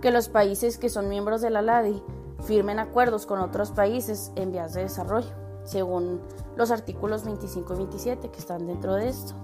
que 0.00 0.10
los 0.10 0.28
países 0.28 0.78
que 0.78 0.88
son 0.88 1.08
miembros 1.08 1.40
de 1.40 1.50
la 1.50 1.62
LADI 1.62 2.02
firmen 2.42 2.78
acuerdos 2.78 3.26
con 3.26 3.40
otros 3.40 3.70
países 3.70 4.32
en 4.36 4.52
vías 4.52 4.74
de 4.74 4.82
desarrollo, 4.82 5.30
según 5.64 6.20
los 6.56 6.70
artículos 6.70 7.24
25 7.24 7.74
y 7.74 7.76
27 7.76 8.30
que 8.30 8.38
están 8.38 8.66
dentro 8.66 8.94
de 8.94 9.08
esto. 9.08 9.34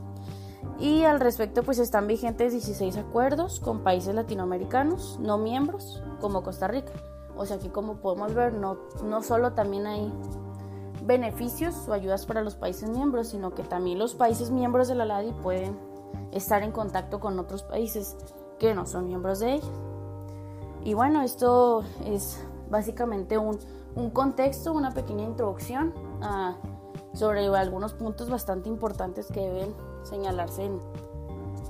Y 0.78 1.04
al 1.04 1.20
respecto, 1.20 1.62
pues 1.62 1.78
están 1.78 2.06
vigentes 2.06 2.52
16 2.52 2.96
acuerdos 2.98 3.60
con 3.60 3.80
países 3.80 4.14
latinoamericanos 4.14 5.18
no 5.20 5.38
miembros, 5.38 6.02
como 6.20 6.42
Costa 6.42 6.68
Rica. 6.68 6.92
O 7.36 7.46
sea 7.46 7.58
que 7.58 7.70
como 7.70 7.96
podemos 7.96 8.34
ver, 8.34 8.52
no, 8.52 8.78
no 9.04 9.22
solo 9.22 9.52
también 9.52 9.86
hay 9.86 10.12
beneficios 11.06 11.88
o 11.88 11.92
ayudas 11.92 12.26
para 12.26 12.42
los 12.42 12.56
países 12.56 12.90
miembros, 12.90 13.28
sino 13.28 13.54
que 13.54 13.62
también 13.62 13.98
los 13.98 14.14
países 14.14 14.50
miembros 14.50 14.88
de 14.88 14.96
la 14.96 15.04
LADI 15.04 15.32
pueden 15.42 15.78
estar 16.32 16.62
en 16.62 16.72
contacto 16.72 17.20
con 17.20 17.38
otros 17.38 17.62
países 17.62 18.16
que 18.58 18.74
no 18.74 18.86
son 18.86 19.06
miembros 19.06 19.38
de 19.38 19.54
ella. 19.54 19.68
Y 20.84 20.94
bueno, 20.94 21.22
esto 21.22 21.82
es 22.04 22.42
básicamente 22.70 23.38
un, 23.38 23.58
un 23.94 24.10
contexto, 24.10 24.72
una 24.72 24.92
pequeña 24.92 25.24
introducción 25.24 25.92
sobre 27.12 27.46
algunos 27.46 27.94
puntos 27.94 28.28
bastante 28.28 28.68
importantes 28.68 29.28
que 29.28 29.40
deben 29.40 29.74
señalarse 30.02 30.70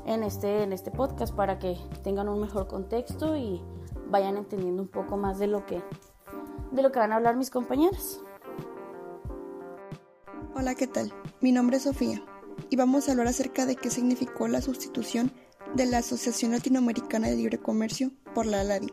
en, 0.04 0.22
este, 0.22 0.62
en 0.62 0.72
este 0.72 0.90
podcast 0.90 1.34
para 1.34 1.58
que 1.58 1.78
tengan 2.02 2.28
un 2.28 2.40
mejor 2.40 2.66
contexto 2.66 3.36
y 3.36 3.62
vayan 4.10 4.36
entendiendo 4.36 4.82
un 4.82 4.88
poco 4.88 5.16
más 5.16 5.38
de 5.38 5.46
lo 5.46 5.64
que, 5.66 5.82
de 6.72 6.82
lo 6.82 6.90
que 6.90 6.98
van 6.98 7.12
a 7.12 7.16
hablar 7.16 7.36
mis 7.36 7.50
compañeras. 7.50 8.20
Hola, 10.58 10.74
¿qué 10.74 10.86
tal? 10.86 11.12
Mi 11.42 11.52
nombre 11.52 11.76
es 11.76 11.82
Sofía 11.82 12.24
y 12.70 12.76
vamos 12.76 13.06
a 13.06 13.10
hablar 13.10 13.26
acerca 13.26 13.66
de 13.66 13.76
qué 13.76 13.90
significó 13.90 14.48
la 14.48 14.62
sustitución 14.62 15.30
de 15.74 15.84
la 15.84 15.98
Asociación 15.98 16.52
Latinoamericana 16.52 17.28
de 17.28 17.36
Libre 17.36 17.58
Comercio 17.58 18.10
por 18.34 18.46
la 18.46 18.62
ALADI. 18.62 18.90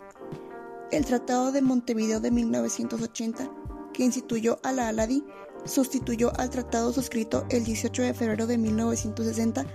El 0.91 1.05
Tratado 1.05 1.53
de 1.53 1.61
Montevideo 1.61 2.19
de 2.19 2.31
1980, 2.31 3.49
que 3.93 4.03
instituyó 4.03 4.59
a 4.63 4.73
la 4.73 4.89
ALADI, 4.89 5.23
sustituyó 5.63 6.37
al 6.37 6.49
tratado 6.49 6.91
suscrito 6.91 7.45
el 7.47 7.63
18 7.63 8.01
de 8.01 8.13
febrero 8.13 8.45
de 8.45 8.57
1960, 8.57 9.65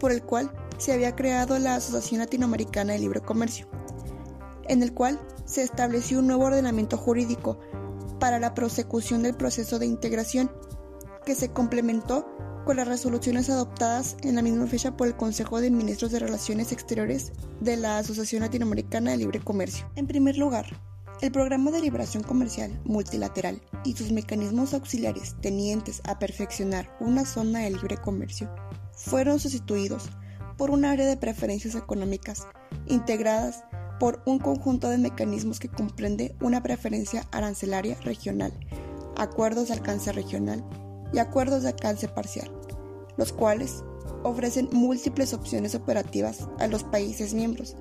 por 0.00 0.12
el 0.12 0.22
cual 0.22 0.50
se 0.78 0.94
había 0.94 1.14
creado 1.14 1.58
la 1.58 1.74
Asociación 1.74 2.20
Latinoamericana 2.20 2.94
de 2.94 3.00
Libre 3.00 3.20
Comercio, 3.20 3.68
en 4.68 4.82
el 4.82 4.94
cual 4.94 5.20
se 5.44 5.62
estableció 5.62 6.20
un 6.20 6.28
nuevo 6.28 6.44
ordenamiento 6.44 6.96
jurídico 6.96 7.58
para 8.18 8.40
la 8.40 8.54
prosecución 8.54 9.22
del 9.22 9.36
proceso 9.36 9.78
de 9.78 9.84
integración, 9.84 10.50
que 11.26 11.34
se 11.34 11.50
complementó 11.50 12.24
con 12.64 12.76
las 12.76 12.88
resoluciones 12.88 13.50
adoptadas 13.50 14.16
en 14.22 14.36
la 14.36 14.42
misma 14.42 14.66
fecha 14.66 14.96
por 14.96 15.08
el 15.08 15.16
Consejo 15.16 15.60
de 15.60 15.70
Ministros 15.70 16.12
de 16.12 16.20
Relaciones 16.20 16.70
Exteriores 16.70 17.32
de 17.60 17.76
la 17.76 17.98
Asociación 17.98 18.42
Latinoamericana 18.42 19.10
de 19.10 19.18
Libre 19.18 19.40
Comercio. 19.40 19.90
En 19.96 20.06
primer 20.06 20.38
lugar, 20.38 20.66
el 21.20 21.32
Programa 21.32 21.72
de 21.72 21.80
Liberación 21.80 22.22
Comercial 22.22 22.80
Multilateral 22.84 23.60
y 23.84 23.94
sus 23.94 24.12
mecanismos 24.12 24.72
auxiliares 24.72 25.34
tenientes 25.40 26.00
a 26.04 26.18
perfeccionar 26.20 26.96
una 27.00 27.24
zona 27.24 27.60
de 27.60 27.70
libre 27.70 27.96
comercio 27.96 28.48
fueron 28.92 29.40
sustituidos 29.40 30.08
por 30.56 30.70
un 30.70 30.84
área 30.84 31.06
de 31.06 31.16
preferencias 31.16 31.74
económicas 31.74 32.46
integradas 32.86 33.64
por 33.98 34.22
un 34.26 34.38
conjunto 34.38 34.90
de 34.90 34.98
mecanismos 34.98 35.58
que 35.58 35.68
comprende 35.68 36.36
una 36.40 36.62
preferencia 36.62 37.26
arancelaria 37.32 37.96
regional, 38.02 38.52
acuerdos 39.16 39.68
de 39.68 39.74
alcance 39.74 40.12
regional 40.12 40.64
y 41.12 41.18
acuerdos 41.18 41.62
de 41.62 41.68
alcance 41.68 42.08
parcial, 42.08 42.50
los 43.16 43.32
cuales 43.32 43.84
ofrecen 44.22 44.68
múltiples 44.72 45.32
opciones 45.32 45.74
operativas 45.74 46.48
a 46.58 46.66
los 46.66 46.84
países 46.84 47.34
miembros, 47.34 47.76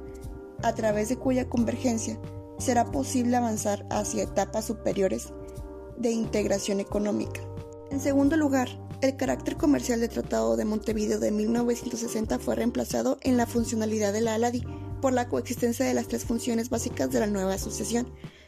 a 0.63 0.73
través 0.73 1.09
de 1.09 1.17
cuya 1.17 1.49
convergencia 1.49 2.19
será 2.57 2.85
posible 2.85 3.35
avanzar 3.35 3.85
hacia 3.89 4.23
etapas 4.23 4.65
superiores 4.65 5.33
de 5.97 6.11
integración 6.11 6.79
económica. 6.79 7.41
En 7.91 7.99
segundo 7.99 8.37
lugar, 8.37 8.69
el 9.01 9.17
carácter 9.17 9.57
comercial 9.57 9.99
del 9.99 10.09
Tratado 10.09 10.55
de 10.55 10.65
Montevideo 10.65 11.19
de 11.19 11.31
1960 11.31 12.39
fue 12.39 12.55
reemplazado 12.55 13.17
en 13.21 13.37
la 13.37 13.45
funcionalidad 13.45 14.13
de 14.13 14.21
la 14.21 14.35
ALADI 14.35 14.63
por 15.01 15.13
la 15.13 15.27
coexistencia 15.27 15.85
de 15.85 15.93
las 15.93 16.07
tres 16.07 16.25
funciones 16.25 16.69
básicas 16.69 17.11
de 17.11 17.19
la 17.19 17.27
nueva 17.27 17.53
asociación, 17.53 18.07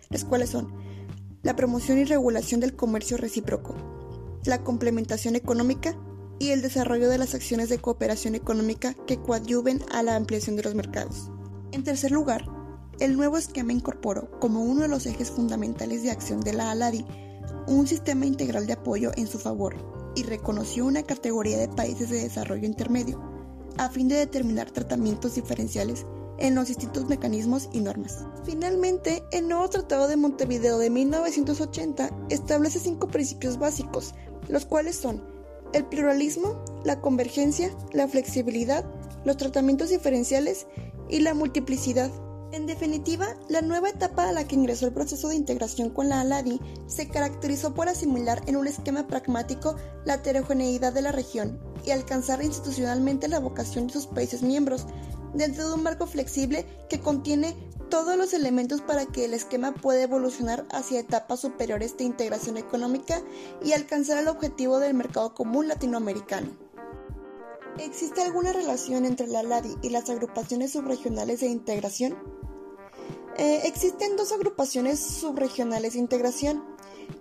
las 0.09 0.23
cuales 0.23 0.49
son 0.49 0.73
la 1.43 1.55
promoción 1.55 1.97
y 1.97 2.05
regulación 2.05 2.59
del 2.59 2.75
comercio 2.75 3.17
recíproco, 3.17 3.75
la 4.47 4.63
complementación 4.63 5.35
económica 5.35 5.95
y 6.39 6.49
el 6.49 6.61
desarrollo 6.61 7.09
de 7.09 7.17
las 7.17 7.35
acciones 7.35 7.69
de 7.69 7.79
cooperación 7.79 8.35
económica 8.35 8.93
que 9.05 9.17
coadyuven 9.17 9.81
a 9.91 10.03
la 10.03 10.15
ampliación 10.15 10.55
de 10.55 10.63
los 10.63 10.75
mercados. 10.75 11.31
En 11.71 11.83
tercer 11.83 12.11
lugar, 12.11 12.45
el 12.99 13.15
nuevo 13.15 13.37
esquema 13.37 13.73
incorporó 13.73 14.31
como 14.39 14.63
uno 14.63 14.81
de 14.81 14.87
los 14.87 15.05
ejes 15.05 15.31
fundamentales 15.31 16.03
de 16.03 16.11
acción 16.11 16.41
de 16.41 16.53
la 16.53 16.71
ALADI 16.71 17.05
un 17.67 17.85
sistema 17.85 18.25
integral 18.25 18.65
de 18.65 18.73
apoyo 18.73 19.11
en 19.15 19.27
su 19.27 19.39
favor 19.39 19.75
y 20.15 20.23
reconoció 20.23 20.85
una 20.85 21.03
categoría 21.03 21.57
de 21.57 21.67
países 21.67 22.09
de 22.09 22.23
desarrollo 22.23 22.65
intermedio 22.65 23.21
a 23.77 23.89
fin 23.89 24.07
de 24.07 24.15
determinar 24.15 24.71
tratamientos 24.71 25.35
diferenciales 25.35 26.05
en 26.39 26.55
los 26.55 26.67
distintos 26.67 27.07
mecanismos 27.07 27.69
y 27.73 27.81
normas. 27.81 28.25
Finalmente, 28.43 29.23
el 29.31 29.47
nuevo 29.47 29.69
Tratado 29.69 30.07
de 30.07 30.17
Montevideo 30.17 30.77
de 30.77 30.89
1980 30.89 32.09
establece 32.29 32.79
cinco 32.79 33.07
principios 33.07 33.57
básicos, 33.57 34.13
los 34.47 34.65
cuales 34.65 34.95
son 34.95 35.21
el 35.73 35.85
pluralismo, 35.85 36.63
la 36.83 37.01
convergencia, 37.01 37.71
la 37.91 38.07
flexibilidad, 38.07 38.85
los 39.25 39.37
tratamientos 39.37 39.89
diferenciales 39.89 40.67
y 41.09 41.19
la 41.19 41.33
multiplicidad. 41.33 42.11
En 42.53 42.65
definitiva, 42.65 43.27
la 43.49 43.61
nueva 43.61 43.89
etapa 43.89 44.29
a 44.29 44.31
la 44.31 44.47
que 44.47 44.55
ingresó 44.55 44.87
el 44.87 44.93
proceso 44.93 45.27
de 45.27 45.35
integración 45.35 45.89
con 45.89 46.07
la 46.07 46.21
ALADI 46.21 46.61
se 46.85 47.09
caracterizó 47.09 47.73
por 47.73 47.89
asimilar 47.89 48.41
en 48.47 48.55
un 48.55 48.67
esquema 48.67 49.05
pragmático 49.05 49.75
la 50.05 50.15
heterogeneidad 50.15 50.93
de 50.93 51.01
la 51.01 51.11
región 51.11 51.59
y 51.85 51.91
alcanzar 51.91 52.41
institucionalmente 52.41 53.27
la 53.27 53.39
vocación 53.39 53.87
de 53.87 53.93
sus 53.93 54.07
países 54.07 54.43
miembros, 54.43 54.85
dentro 55.33 55.67
de 55.67 55.75
un 55.75 55.83
marco 55.83 56.07
flexible 56.07 56.65
que 56.89 57.01
contiene 57.01 57.53
todos 57.89 58.17
los 58.17 58.33
elementos 58.33 58.81
para 58.81 59.05
que 59.05 59.25
el 59.25 59.33
esquema 59.33 59.73
pueda 59.73 60.01
evolucionar 60.01 60.65
hacia 60.71 60.99
etapas 60.99 61.39
superiores 61.39 61.97
de 61.97 62.03
integración 62.03 62.57
económica 62.57 63.21
y 63.63 63.73
alcanzar 63.73 64.17
el 64.17 64.27
objetivo 64.27 64.79
del 64.79 64.93
mercado 64.93 65.33
común 65.33 65.67
latinoamericano. 65.67 66.47
¿Existe 67.79 68.21
alguna 68.21 68.53
relación 68.53 69.05
entre 69.05 69.27
la 69.27 69.43
LADI 69.43 69.75
y 69.83 69.89
las 69.89 70.09
agrupaciones 70.09 70.71
subregionales 70.71 71.41
de 71.41 71.47
integración? 71.47 72.17
Eh, 73.37 73.61
existen 73.65 74.15
dos 74.15 74.31
agrupaciones 74.31 74.99
subregionales 74.99 75.93
de 75.93 75.99
integración, 75.99 76.63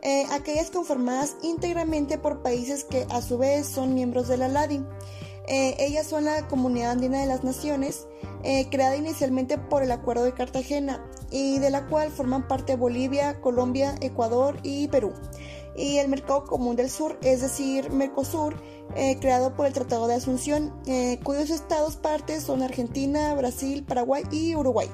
eh, 0.03 0.25
aquellas 0.31 0.71
conformadas 0.71 1.37
íntegramente 1.43 2.17
por 2.17 2.43
países 2.43 2.85
que 2.85 3.07
a 3.11 3.21
su 3.21 3.37
vez 3.37 3.67
son 3.67 3.93
miembros 3.93 4.29
de 4.29 4.39
la 4.39 4.49
LADI. 4.49 4.83
Eh, 5.49 5.77
ellas 5.79 6.07
son 6.07 6.25
la 6.25 6.49
Comunidad 6.49 6.93
Andina 6.93 7.21
de 7.21 7.27
las 7.27 7.45
Naciones, 7.45 8.07
eh, 8.43 8.69
creada 8.71 8.97
inicialmente 8.97 9.59
por 9.59 9.83
el 9.83 9.93
Acuerdo 9.93 10.25
de 10.25 10.33
Cartagena 10.33 11.05
y 11.31 11.59
de 11.59 11.71
la 11.71 11.87
cual 11.87 12.11
forman 12.11 12.49
parte 12.49 12.77
Bolivia, 12.77 13.41
Colombia, 13.41 13.95
Ecuador 14.01 14.59
y 14.63 14.89
Perú. 14.89 15.13
Y 15.77 15.99
el 15.99 16.09
Mercado 16.09 16.45
Común 16.45 16.75
del 16.75 16.91
Sur, 16.91 17.19
es 17.23 17.43
decir, 17.43 17.91
Mercosur, 17.91 18.57
eh, 18.95 19.19
creado 19.21 19.55
por 19.55 19.67
el 19.67 19.73
Tratado 19.73 20.07
de 20.07 20.15
Asunción, 20.15 20.73
cuyos 21.23 21.51
estados 21.51 21.97
partes 21.97 22.45
son 22.45 22.63
Argentina, 22.63 23.35
Brasil, 23.35 23.85
Paraguay 23.85 24.23
y 24.31 24.57
Uruguay. 24.57 24.89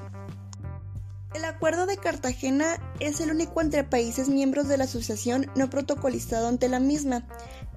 El 1.33 1.45
Acuerdo 1.45 1.87
de 1.87 1.97
Cartagena 1.97 2.77
es 2.99 3.19
el 3.19 3.31
único 3.31 3.59
entre 3.59 3.83
países 3.83 4.29
miembros 4.29 4.67
de 4.67 4.77
la 4.77 4.83
asociación 4.83 5.47
no 5.55 5.67
protocolizado 5.69 6.47
ante 6.47 6.69
la 6.69 6.79
misma. 6.79 7.27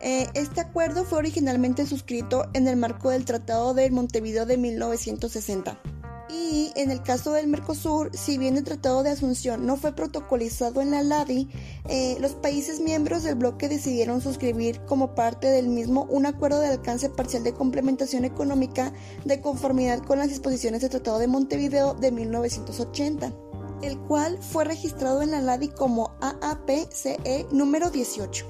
Eh, 0.00 0.26
este 0.34 0.60
acuerdo 0.60 1.04
fue 1.04 1.18
originalmente 1.18 1.86
suscrito 1.86 2.50
en 2.52 2.68
el 2.68 2.76
marco 2.76 3.08
del 3.08 3.24
Tratado 3.24 3.72
de 3.72 3.90
Montevideo 3.90 4.44
de 4.44 4.58
1960. 4.58 5.80
Y 6.28 6.72
en 6.74 6.90
el 6.90 7.02
caso 7.02 7.32
del 7.32 7.46
Mercosur, 7.46 8.10
si 8.12 8.36
bien 8.36 8.56
el 8.56 8.64
Tratado 8.64 9.02
de 9.02 9.10
Asunción 9.10 9.64
no 9.64 9.76
fue 9.76 9.94
protocolizado 9.94 10.80
en 10.80 10.90
la 10.90 11.02
LADI, 11.02 11.48
eh, 11.88 12.16
los 12.20 12.34
países 12.34 12.80
miembros 12.80 13.22
del 13.22 13.36
bloque 13.36 13.68
decidieron 13.68 14.20
suscribir 14.20 14.80
como 14.86 15.14
parte 15.14 15.46
del 15.46 15.68
mismo 15.68 16.06
un 16.10 16.26
acuerdo 16.26 16.60
de 16.60 16.68
alcance 16.68 17.08
parcial 17.08 17.44
de 17.44 17.54
complementación 17.54 18.24
económica 18.24 18.92
de 19.24 19.40
conformidad 19.40 20.02
con 20.02 20.18
las 20.18 20.28
disposiciones 20.28 20.80
del 20.80 20.90
Tratado 20.90 21.18
de 21.20 21.28
Montevideo 21.28 21.94
de 21.94 22.10
1980, 22.10 23.32
el 23.82 23.98
cual 23.98 24.38
fue 24.40 24.64
registrado 24.64 25.22
en 25.22 25.30
la 25.30 25.40
LADI 25.40 25.68
como 25.68 26.16
AAPCE 26.20 27.46
número 27.52 27.90
18. 27.90 28.46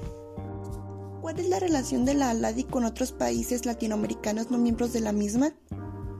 ¿Cuál 1.27 1.39
es 1.39 1.49
la 1.49 1.59
relación 1.59 2.05
de 2.05 2.13
la 2.13 2.29
ALADI 2.29 2.63
con 2.63 2.85
otros 2.85 3.11
países 3.11 3.65
latinoamericanos 3.65 4.49
no 4.49 4.57
miembros 4.57 4.93
de 4.93 5.01
la 5.01 5.11
misma? 5.11 5.51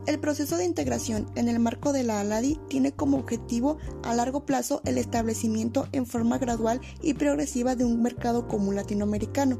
El 0.06 0.20
proceso 0.20 0.58
de 0.58 0.66
integración 0.66 1.32
en 1.36 1.48
el 1.48 1.60
marco 1.60 1.94
de 1.94 2.04
la 2.04 2.20
ALADI 2.20 2.60
tiene 2.68 2.92
como 2.92 3.18
objetivo 3.18 3.78
a 4.04 4.14
largo 4.14 4.46
plazo 4.46 4.82
el 4.84 4.98
establecimiento 4.98 5.88
en 5.94 6.06
forma 6.06 6.38
gradual 6.40 6.82
y 7.02 7.14
progresiva 7.14 7.76
de 7.76 7.86
un 7.86 8.02
mercado 8.02 8.50
común 8.50 8.76
latinoamericano. 8.76 9.60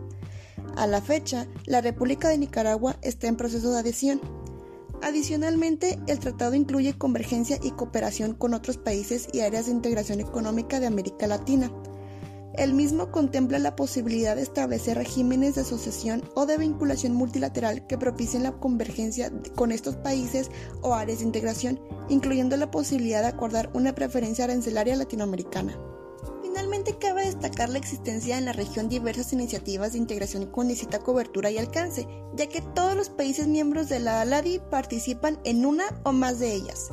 A 0.76 0.86
la 0.86 1.02
fecha, 1.02 1.48
la 1.66 1.80
República 1.80 2.28
de 2.28 2.38
Nicaragua 2.38 2.98
está 3.02 3.28
en 3.28 3.38
proceso 3.38 3.72
de 3.72 3.80
adhesión. 3.80 4.20
Adicionalmente, 5.02 6.00
el 6.08 6.20
tratado 6.20 6.56
incluye 6.56 6.98
convergencia 6.98 7.60
y 7.62 7.72
cooperación 7.72 8.34
con 8.34 8.54
otros 8.54 8.78
países 8.78 9.28
y 9.32 9.42
áreas 9.42 9.68
de 9.68 9.74
integración 9.74 10.20
económica 10.20 10.80
de 10.80 10.88
América 10.88 11.28
Latina. 11.28 11.72
El 12.56 12.74
mismo 12.74 13.12
contempla 13.12 13.60
la 13.60 13.76
posibilidad 13.76 14.36
de 14.36 14.42
establecer 14.42 14.98
regímenes 14.98 15.54
de 15.54 15.62
asociación 15.62 16.24
o 16.34 16.48
de 16.48 16.58
vinculación 16.58 17.14
multilateral 17.14 17.86
que 17.86 18.00
propicien 18.00 18.42
la 18.42 18.54
convergencia 18.54 19.32
con 19.56 19.72
estos 19.72 19.96
países 19.96 20.50
o 20.82 20.96
áreas 20.96 21.20
de 21.20 21.26
integración, 21.26 21.80
incluyendo 22.10 22.58
la 22.58 22.72
posibilidad 22.72 23.22
de 23.22 23.28
acordar 23.28 23.70
una 23.76 23.94
preferencia 23.94 24.46
arancelaria 24.46 24.96
latinoamericana. 24.96 25.78
Finalmente, 26.58 26.98
cabe 26.98 27.24
destacar 27.24 27.70
la 27.70 27.78
existencia 27.78 28.36
en 28.36 28.46
la 28.46 28.52
región 28.52 28.90
diversas 28.90 29.32
iniciativas 29.32 29.92
de 29.92 30.00
integración 30.00 30.48
con 30.48 30.68
distinta 30.68 30.98
cobertura 30.98 31.52
y 31.52 31.60
alcance, 31.60 32.08
ya 32.34 32.50
que 32.50 32.64
todos 32.74 32.96
los 32.96 33.10
países 33.10 33.48
miembros 33.48 33.90
de 33.90 34.00
la 34.00 34.22
ALADI 34.22 34.60
participan 34.72 35.38
en 35.44 35.68
una 35.68 35.84
o 36.02 36.14
más 36.14 36.40
de 36.40 36.56
ellas. 36.56 36.90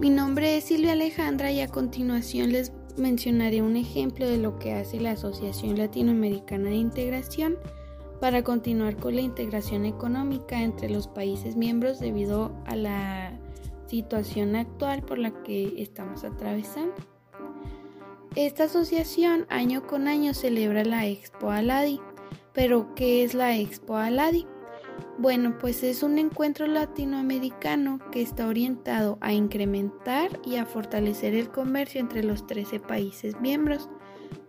Mi 0.00 0.10
nombre 0.10 0.56
es 0.56 0.64
Silvia 0.64 0.92
Alejandra 0.92 1.52
y 1.52 1.60
a 1.60 1.68
continuación 1.68 2.50
les 2.50 2.72
mencionaré 2.96 3.62
un 3.62 3.76
ejemplo 3.76 4.26
de 4.26 4.38
lo 4.38 4.58
que 4.58 4.72
hace 4.72 4.98
la 4.98 5.12
Asociación 5.12 5.78
Latinoamericana 5.78 6.70
de 6.70 6.76
Integración 6.76 7.58
para 8.20 8.42
continuar 8.42 8.96
con 8.96 9.14
la 9.14 9.20
integración 9.20 9.84
económica 9.84 10.60
entre 10.60 10.90
los 10.90 11.06
países 11.06 11.54
miembros 11.54 12.00
debido 12.00 12.52
a 12.66 12.74
la 12.74 13.38
situación 13.86 14.56
actual 14.56 15.04
por 15.04 15.18
la 15.18 15.30
que 15.44 15.80
estamos 15.80 16.24
atravesando. 16.24 17.15
Esta 18.34 18.64
asociación 18.64 19.46
año 19.48 19.86
con 19.86 20.08
año 20.08 20.34
celebra 20.34 20.84
la 20.84 21.06
Expo 21.06 21.50
Aladi. 21.50 22.00
Pero, 22.52 22.94
¿qué 22.94 23.24
es 23.24 23.34
la 23.34 23.56
Expo 23.56 23.96
Aladi? 23.96 24.46
Bueno, 25.18 25.56
pues 25.58 25.82
es 25.82 26.02
un 26.02 26.18
encuentro 26.18 26.66
latinoamericano 26.66 27.98
que 28.10 28.20
está 28.20 28.46
orientado 28.46 29.16
a 29.22 29.32
incrementar 29.32 30.40
y 30.44 30.56
a 30.56 30.66
fortalecer 30.66 31.34
el 31.34 31.50
comercio 31.50 32.00
entre 32.00 32.22
los 32.22 32.46
13 32.46 32.80
países 32.80 33.40
miembros, 33.40 33.88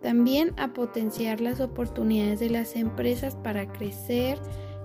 también 0.02 0.52
a 0.58 0.74
potenciar 0.74 1.40
las 1.40 1.60
oportunidades 1.60 2.40
de 2.40 2.50
las 2.50 2.76
empresas 2.76 3.36
para 3.36 3.66
crecer 3.72 4.38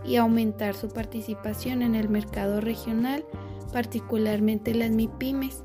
y 0.06 0.16
aumentar 0.16 0.76
su 0.76 0.90
participación 0.90 1.82
en 1.82 1.96
el 1.96 2.08
mercado 2.10 2.62
regional, 2.62 3.26
particularmente 3.74 4.74
las 4.74 4.92
MIPIMES, 4.92 5.64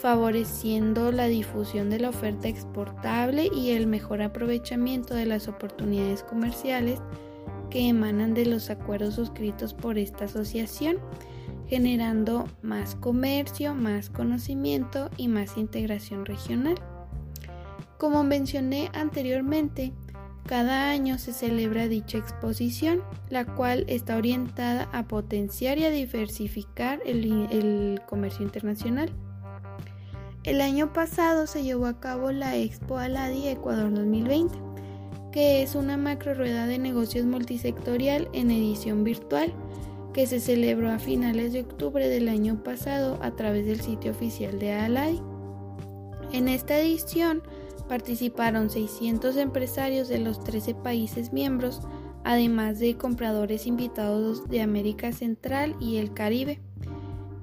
favoreciendo 0.00 1.12
la 1.12 1.26
difusión 1.26 1.90
de 1.90 2.00
la 2.00 2.08
oferta 2.08 2.48
exportable 2.48 3.50
y 3.54 3.70
el 3.70 3.86
mejor 3.86 4.22
aprovechamiento 4.22 5.14
de 5.14 5.26
las 5.26 5.46
oportunidades 5.46 6.22
comerciales 6.22 7.00
que 7.68 7.88
emanan 7.88 8.34
de 8.34 8.46
los 8.46 8.70
acuerdos 8.70 9.14
suscritos 9.14 9.74
por 9.74 9.98
esta 9.98 10.24
asociación, 10.24 10.96
generando 11.68 12.48
más 12.62 12.94
comercio, 12.96 13.74
más 13.74 14.10
conocimiento 14.10 15.10
y 15.16 15.28
más 15.28 15.56
integración 15.56 16.24
regional. 16.24 16.74
Como 17.98 18.24
mencioné 18.24 18.90
anteriormente, 18.94 19.92
cada 20.46 20.90
año 20.90 21.18
se 21.18 21.32
celebra 21.32 21.86
dicha 21.86 22.18
exposición, 22.18 23.02
la 23.28 23.44
cual 23.44 23.84
está 23.88 24.16
orientada 24.16 24.88
a 24.92 25.06
potenciar 25.06 25.78
y 25.78 25.84
a 25.84 25.90
diversificar 25.90 27.00
el, 27.04 28.00
comercio 28.08 28.44
internacional. 28.44 29.10
El 30.44 30.60
año 30.60 30.92
pasado 30.92 31.46
se 31.46 31.62
llevó 31.62 31.86
a 31.86 32.00
cabo 32.00 32.32
la 32.32 32.56
Expo 32.56 32.98
Aladi 32.98 33.48
Ecuador 33.48 33.92
2020 33.92 34.70
que 35.32 35.62
es 35.62 35.74
una 35.74 35.96
macro 35.96 36.34
rueda 36.34 36.66
de 36.66 36.78
negocios 36.78 37.24
multisectorial 37.26 38.28
en 38.32 38.50
edición 38.50 39.04
virtual 39.04 39.52
que 40.12 40.26
se 40.26 40.40
celebró 40.40 40.90
a 40.90 40.98
finales 40.98 41.52
de 41.52 41.60
octubre 41.60 42.08
del 42.08 42.28
año 42.28 42.62
pasado 42.64 43.18
a 43.22 43.30
través 43.32 43.64
del 43.66 43.80
sitio 43.80 44.10
oficial 44.10 44.58
de 44.58 44.72
ALAI. 44.72 45.22
En 46.32 46.48
esta 46.48 46.80
edición 46.80 47.42
participaron 47.88 48.70
600 48.70 49.36
empresarios 49.36 50.08
de 50.08 50.18
los 50.18 50.42
13 50.42 50.74
países 50.74 51.32
miembros, 51.32 51.80
además 52.24 52.80
de 52.80 52.96
compradores 52.96 53.66
invitados 53.66 54.48
de 54.48 54.62
América 54.62 55.12
Central 55.12 55.76
y 55.78 55.98
el 55.98 56.12
Caribe, 56.12 56.60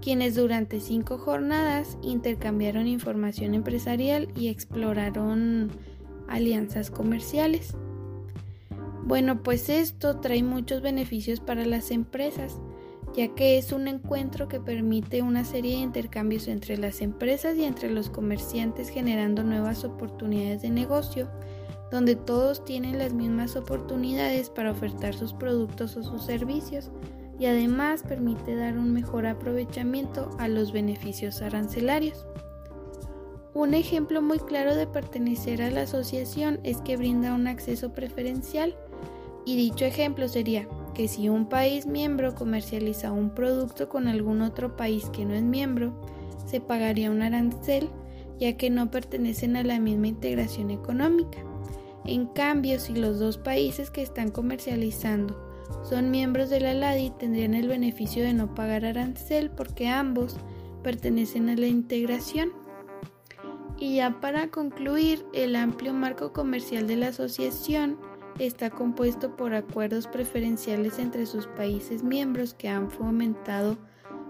quienes 0.01 0.35
durante 0.35 0.79
cinco 0.79 1.17
jornadas 1.17 1.97
intercambiaron 2.01 2.87
información 2.87 3.53
empresarial 3.53 4.29
y 4.35 4.47
exploraron 4.47 5.71
alianzas 6.27 6.91
comerciales. 6.91 7.75
Bueno, 9.03 9.41
pues 9.41 9.69
esto 9.69 10.19
trae 10.19 10.43
muchos 10.43 10.81
beneficios 10.81 11.39
para 11.39 11.65
las 11.65 11.91
empresas, 11.91 12.59
ya 13.15 13.33
que 13.35 13.57
es 13.57 13.71
un 13.71 13.87
encuentro 13.87 14.47
que 14.47 14.59
permite 14.59 15.21
una 15.21 15.45
serie 15.45 15.77
de 15.77 15.83
intercambios 15.83 16.47
entre 16.47 16.77
las 16.77 17.01
empresas 17.01 17.55
y 17.57 17.63
entre 17.63 17.89
los 17.89 18.09
comerciantes 18.09 18.89
generando 18.89 19.43
nuevas 19.43 19.85
oportunidades 19.85 20.61
de 20.61 20.71
negocio, 20.71 21.29
donde 21.89 22.17
todos 22.17 22.65
tienen 22.65 22.97
las 22.97 23.13
mismas 23.13 23.55
oportunidades 23.55 24.49
para 24.49 24.71
ofertar 24.71 25.13
sus 25.13 25.33
productos 25.33 25.95
o 25.95 26.03
sus 26.03 26.25
servicios 26.25 26.91
y 27.39 27.45
además 27.45 28.03
permite 28.03 28.55
dar 28.55 28.77
un 28.77 28.93
mejor 28.93 29.25
aprovechamiento 29.25 30.29
a 30.39 30.47
los 30.47 30.71
beneficios 30.71 31.41
arancelarios. 31.41 32.25
Un 33.53 33.73
ejemplo 33.73 34.21
muy 34.21 34.39
claro 34.39 34.75
de 34.75 34.87
pertenecer 34.87 35.61
a 35.61 35.71
la 35.71 35.81
asociación 35.81 36.59
es 36.63 36.77
que 36.81 36.97
brinda 36.97 37.33
un 37.33 37.47
acceso 37.47 37.93
preferencial 37.93 38.75
y 39.45 39.55
dicho 39.55 39.85
ejemplo 39.85 40.27
sería 40.27 40.67
que 40.93 41.07
si 41.07 41.29
un 41.29 41.47
país 41.47 41.85
miembro 41.85 42.35
comercializa 42.35 43.11
un 43.11 43.31
producto 43.31 43.89
con 43.89 44.07
algún 44.07 44.41
otro 44.41 44.75
país 44.75 45.05
que 45.09 45.25
no 45.25 45.33
es 45.33 45.43
miembro, 45.43 45.99
se 46.45 46.59
pagaría 46.59 47.11
un 47.11 47.21
arancel 47.21 47.89
ya 48.39 48.57
que 48.57 48.69
no 48.69 48.91
pertenecen 48.91 49.55
a 49.55 49.63
la 49.63 49.79
misma 49.79 50.07
integración 50.07 50.69
económica. 50.69 51.39
En 52.05 52.27
cambio, 52.27 52.79
si 52.79 52.93
los 52.93 53.19
dos 53.19 53.37
países 53.37 53.89
que 53.89 54.01
están 54.01 54.31
comercializando 54.31 55.46
son 55.83 56.11
miembros 56.11 56.49
de 56.49 56.59
la 56.59 56.73
LADI, 56.73 57.11
tendrían 57.11 57.53
el 57.53 57.67
beneficio 57.67 58.23
de 58.23 58.33
no 58.33 58.53
pagar 58.53 58.85
arancel 58.85 59.49
porque 59.49 59.87
ambos 59.87 60.37
pertenecen 60.83 61.49
a 61.49 61.55
la 61.55 61.67
integración. 61.67 62.51
Y 63.79 63.97
ya 63.97 64.19
para 64.19 64.49
concluir, 64.49 65.25
el 65.33 65.55
amplio 65.55 65.93
marco 65.93 66.33
comercial 66.33 66.87
de 66.87 66.95
la 66.95 67.09
asociación 67.09 67.97
está 68.39 68.69
compuesto 68.69 69.35
por 69.35 69.53
acuerdos 69.53 70.07
preferenciales 70.07 70.99
entre 70.99 71.25
sus 71.25 71.47
países 71.47 72.03
miembros 72.03 72.53
que 72.53 72.69
han 72.69 72.89
fomentado 72.89 73.77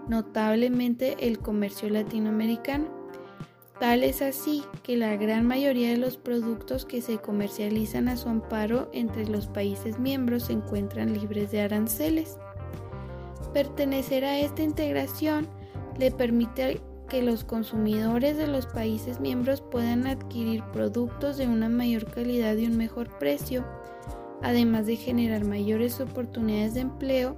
notablemente 0.08 1.16
el 1.26 1.38
comercio 1.38 1.90
latinoamericano. 1.90 2.97
Tal 3.80 4.02
es 4.02 4.22
así 4.22 4.64
que 4.82 4.96
la 4.96 5.16
gran 5.16 5.46
mayoría 5.46 5.90
de 5.90 5.98
los 5.98 6.16
productos 6.16 6.84
que 6.84 7.00
se 7.00 7.18
comercializan 7.18 8.08
a 8.08 8.16
su 8.16 8.28
amparo 8.28 8.90
entre 8.92 9.26
los 9.28 9.46
países 9.46 9.98
miembros 9.98 10.44
se 10.44 10.54
encuentran 10.54 11.12
libres 11.12 11.52
de 11.52 11.60
aranceles. 11.60 12.36
Pertenecer 13.52 14.24
a 14.24 14.38
esta 14.40 14.62
integración 14.62 15.46
le 15.96 16.10
permite 16.10 16.80
que 17.08 17.22
los 17.22 17.44
consumidores 17.44 18.36
de 18.36 18.48
los 18.48 18.66
países 18.66 19.20
miembros 19.20 19.62
puedan 19.62 20.06
adquirir 20.06 20.62
productos 20.72 21.36
de 21.36 21.46
una 21.46 21.68
mayor 21.68 22.10
calidad 22.10 22.56
y 22.56 22.66
un 22.66 22.76
mejor 22.76 23.16
precio 23.18 23.64
además 24.42 24.86
de 24.86 24.96
generar 24.96 25.44
mayores 25.44 26.00
oportunidades 26.00 26.74
de 26.74 26.80
empleo 26.80 27.36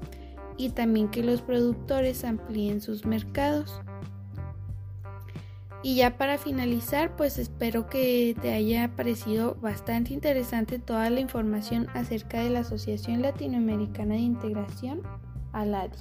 y 0.56 0.70
también 0.70 1.08
que 1.08 1.22
los 1.22 1.40
productores 1.40 2.24
amplíen 2.24 2.80
sus 2.80 3.06
mercados. 3.06 3.80
Y 5.82 5.96
ya 5.96 6.18
para 6.18 6.36
finalizar, 6.36 7.16
pues 7.16 7.38
espero 7.38 7.88
que 7.88 8.36
te 8.40 8.52
haya 8.52 8.94
parecido 8.96 9.54
bastante 9.56 10.12
interesante 10.12 10.78
toda 10.78 11.08
la 11.08 11.20
información 11.20 11.86
acerca 11.94 12.40
de 12.40 12.50
la 12.50 12.60
Asociación 12.60 13.22
Latinoamericana 13.22 14.14
de 14.14 14.20
Integración, 14.20 15.00
ALADI. 15.52 15.96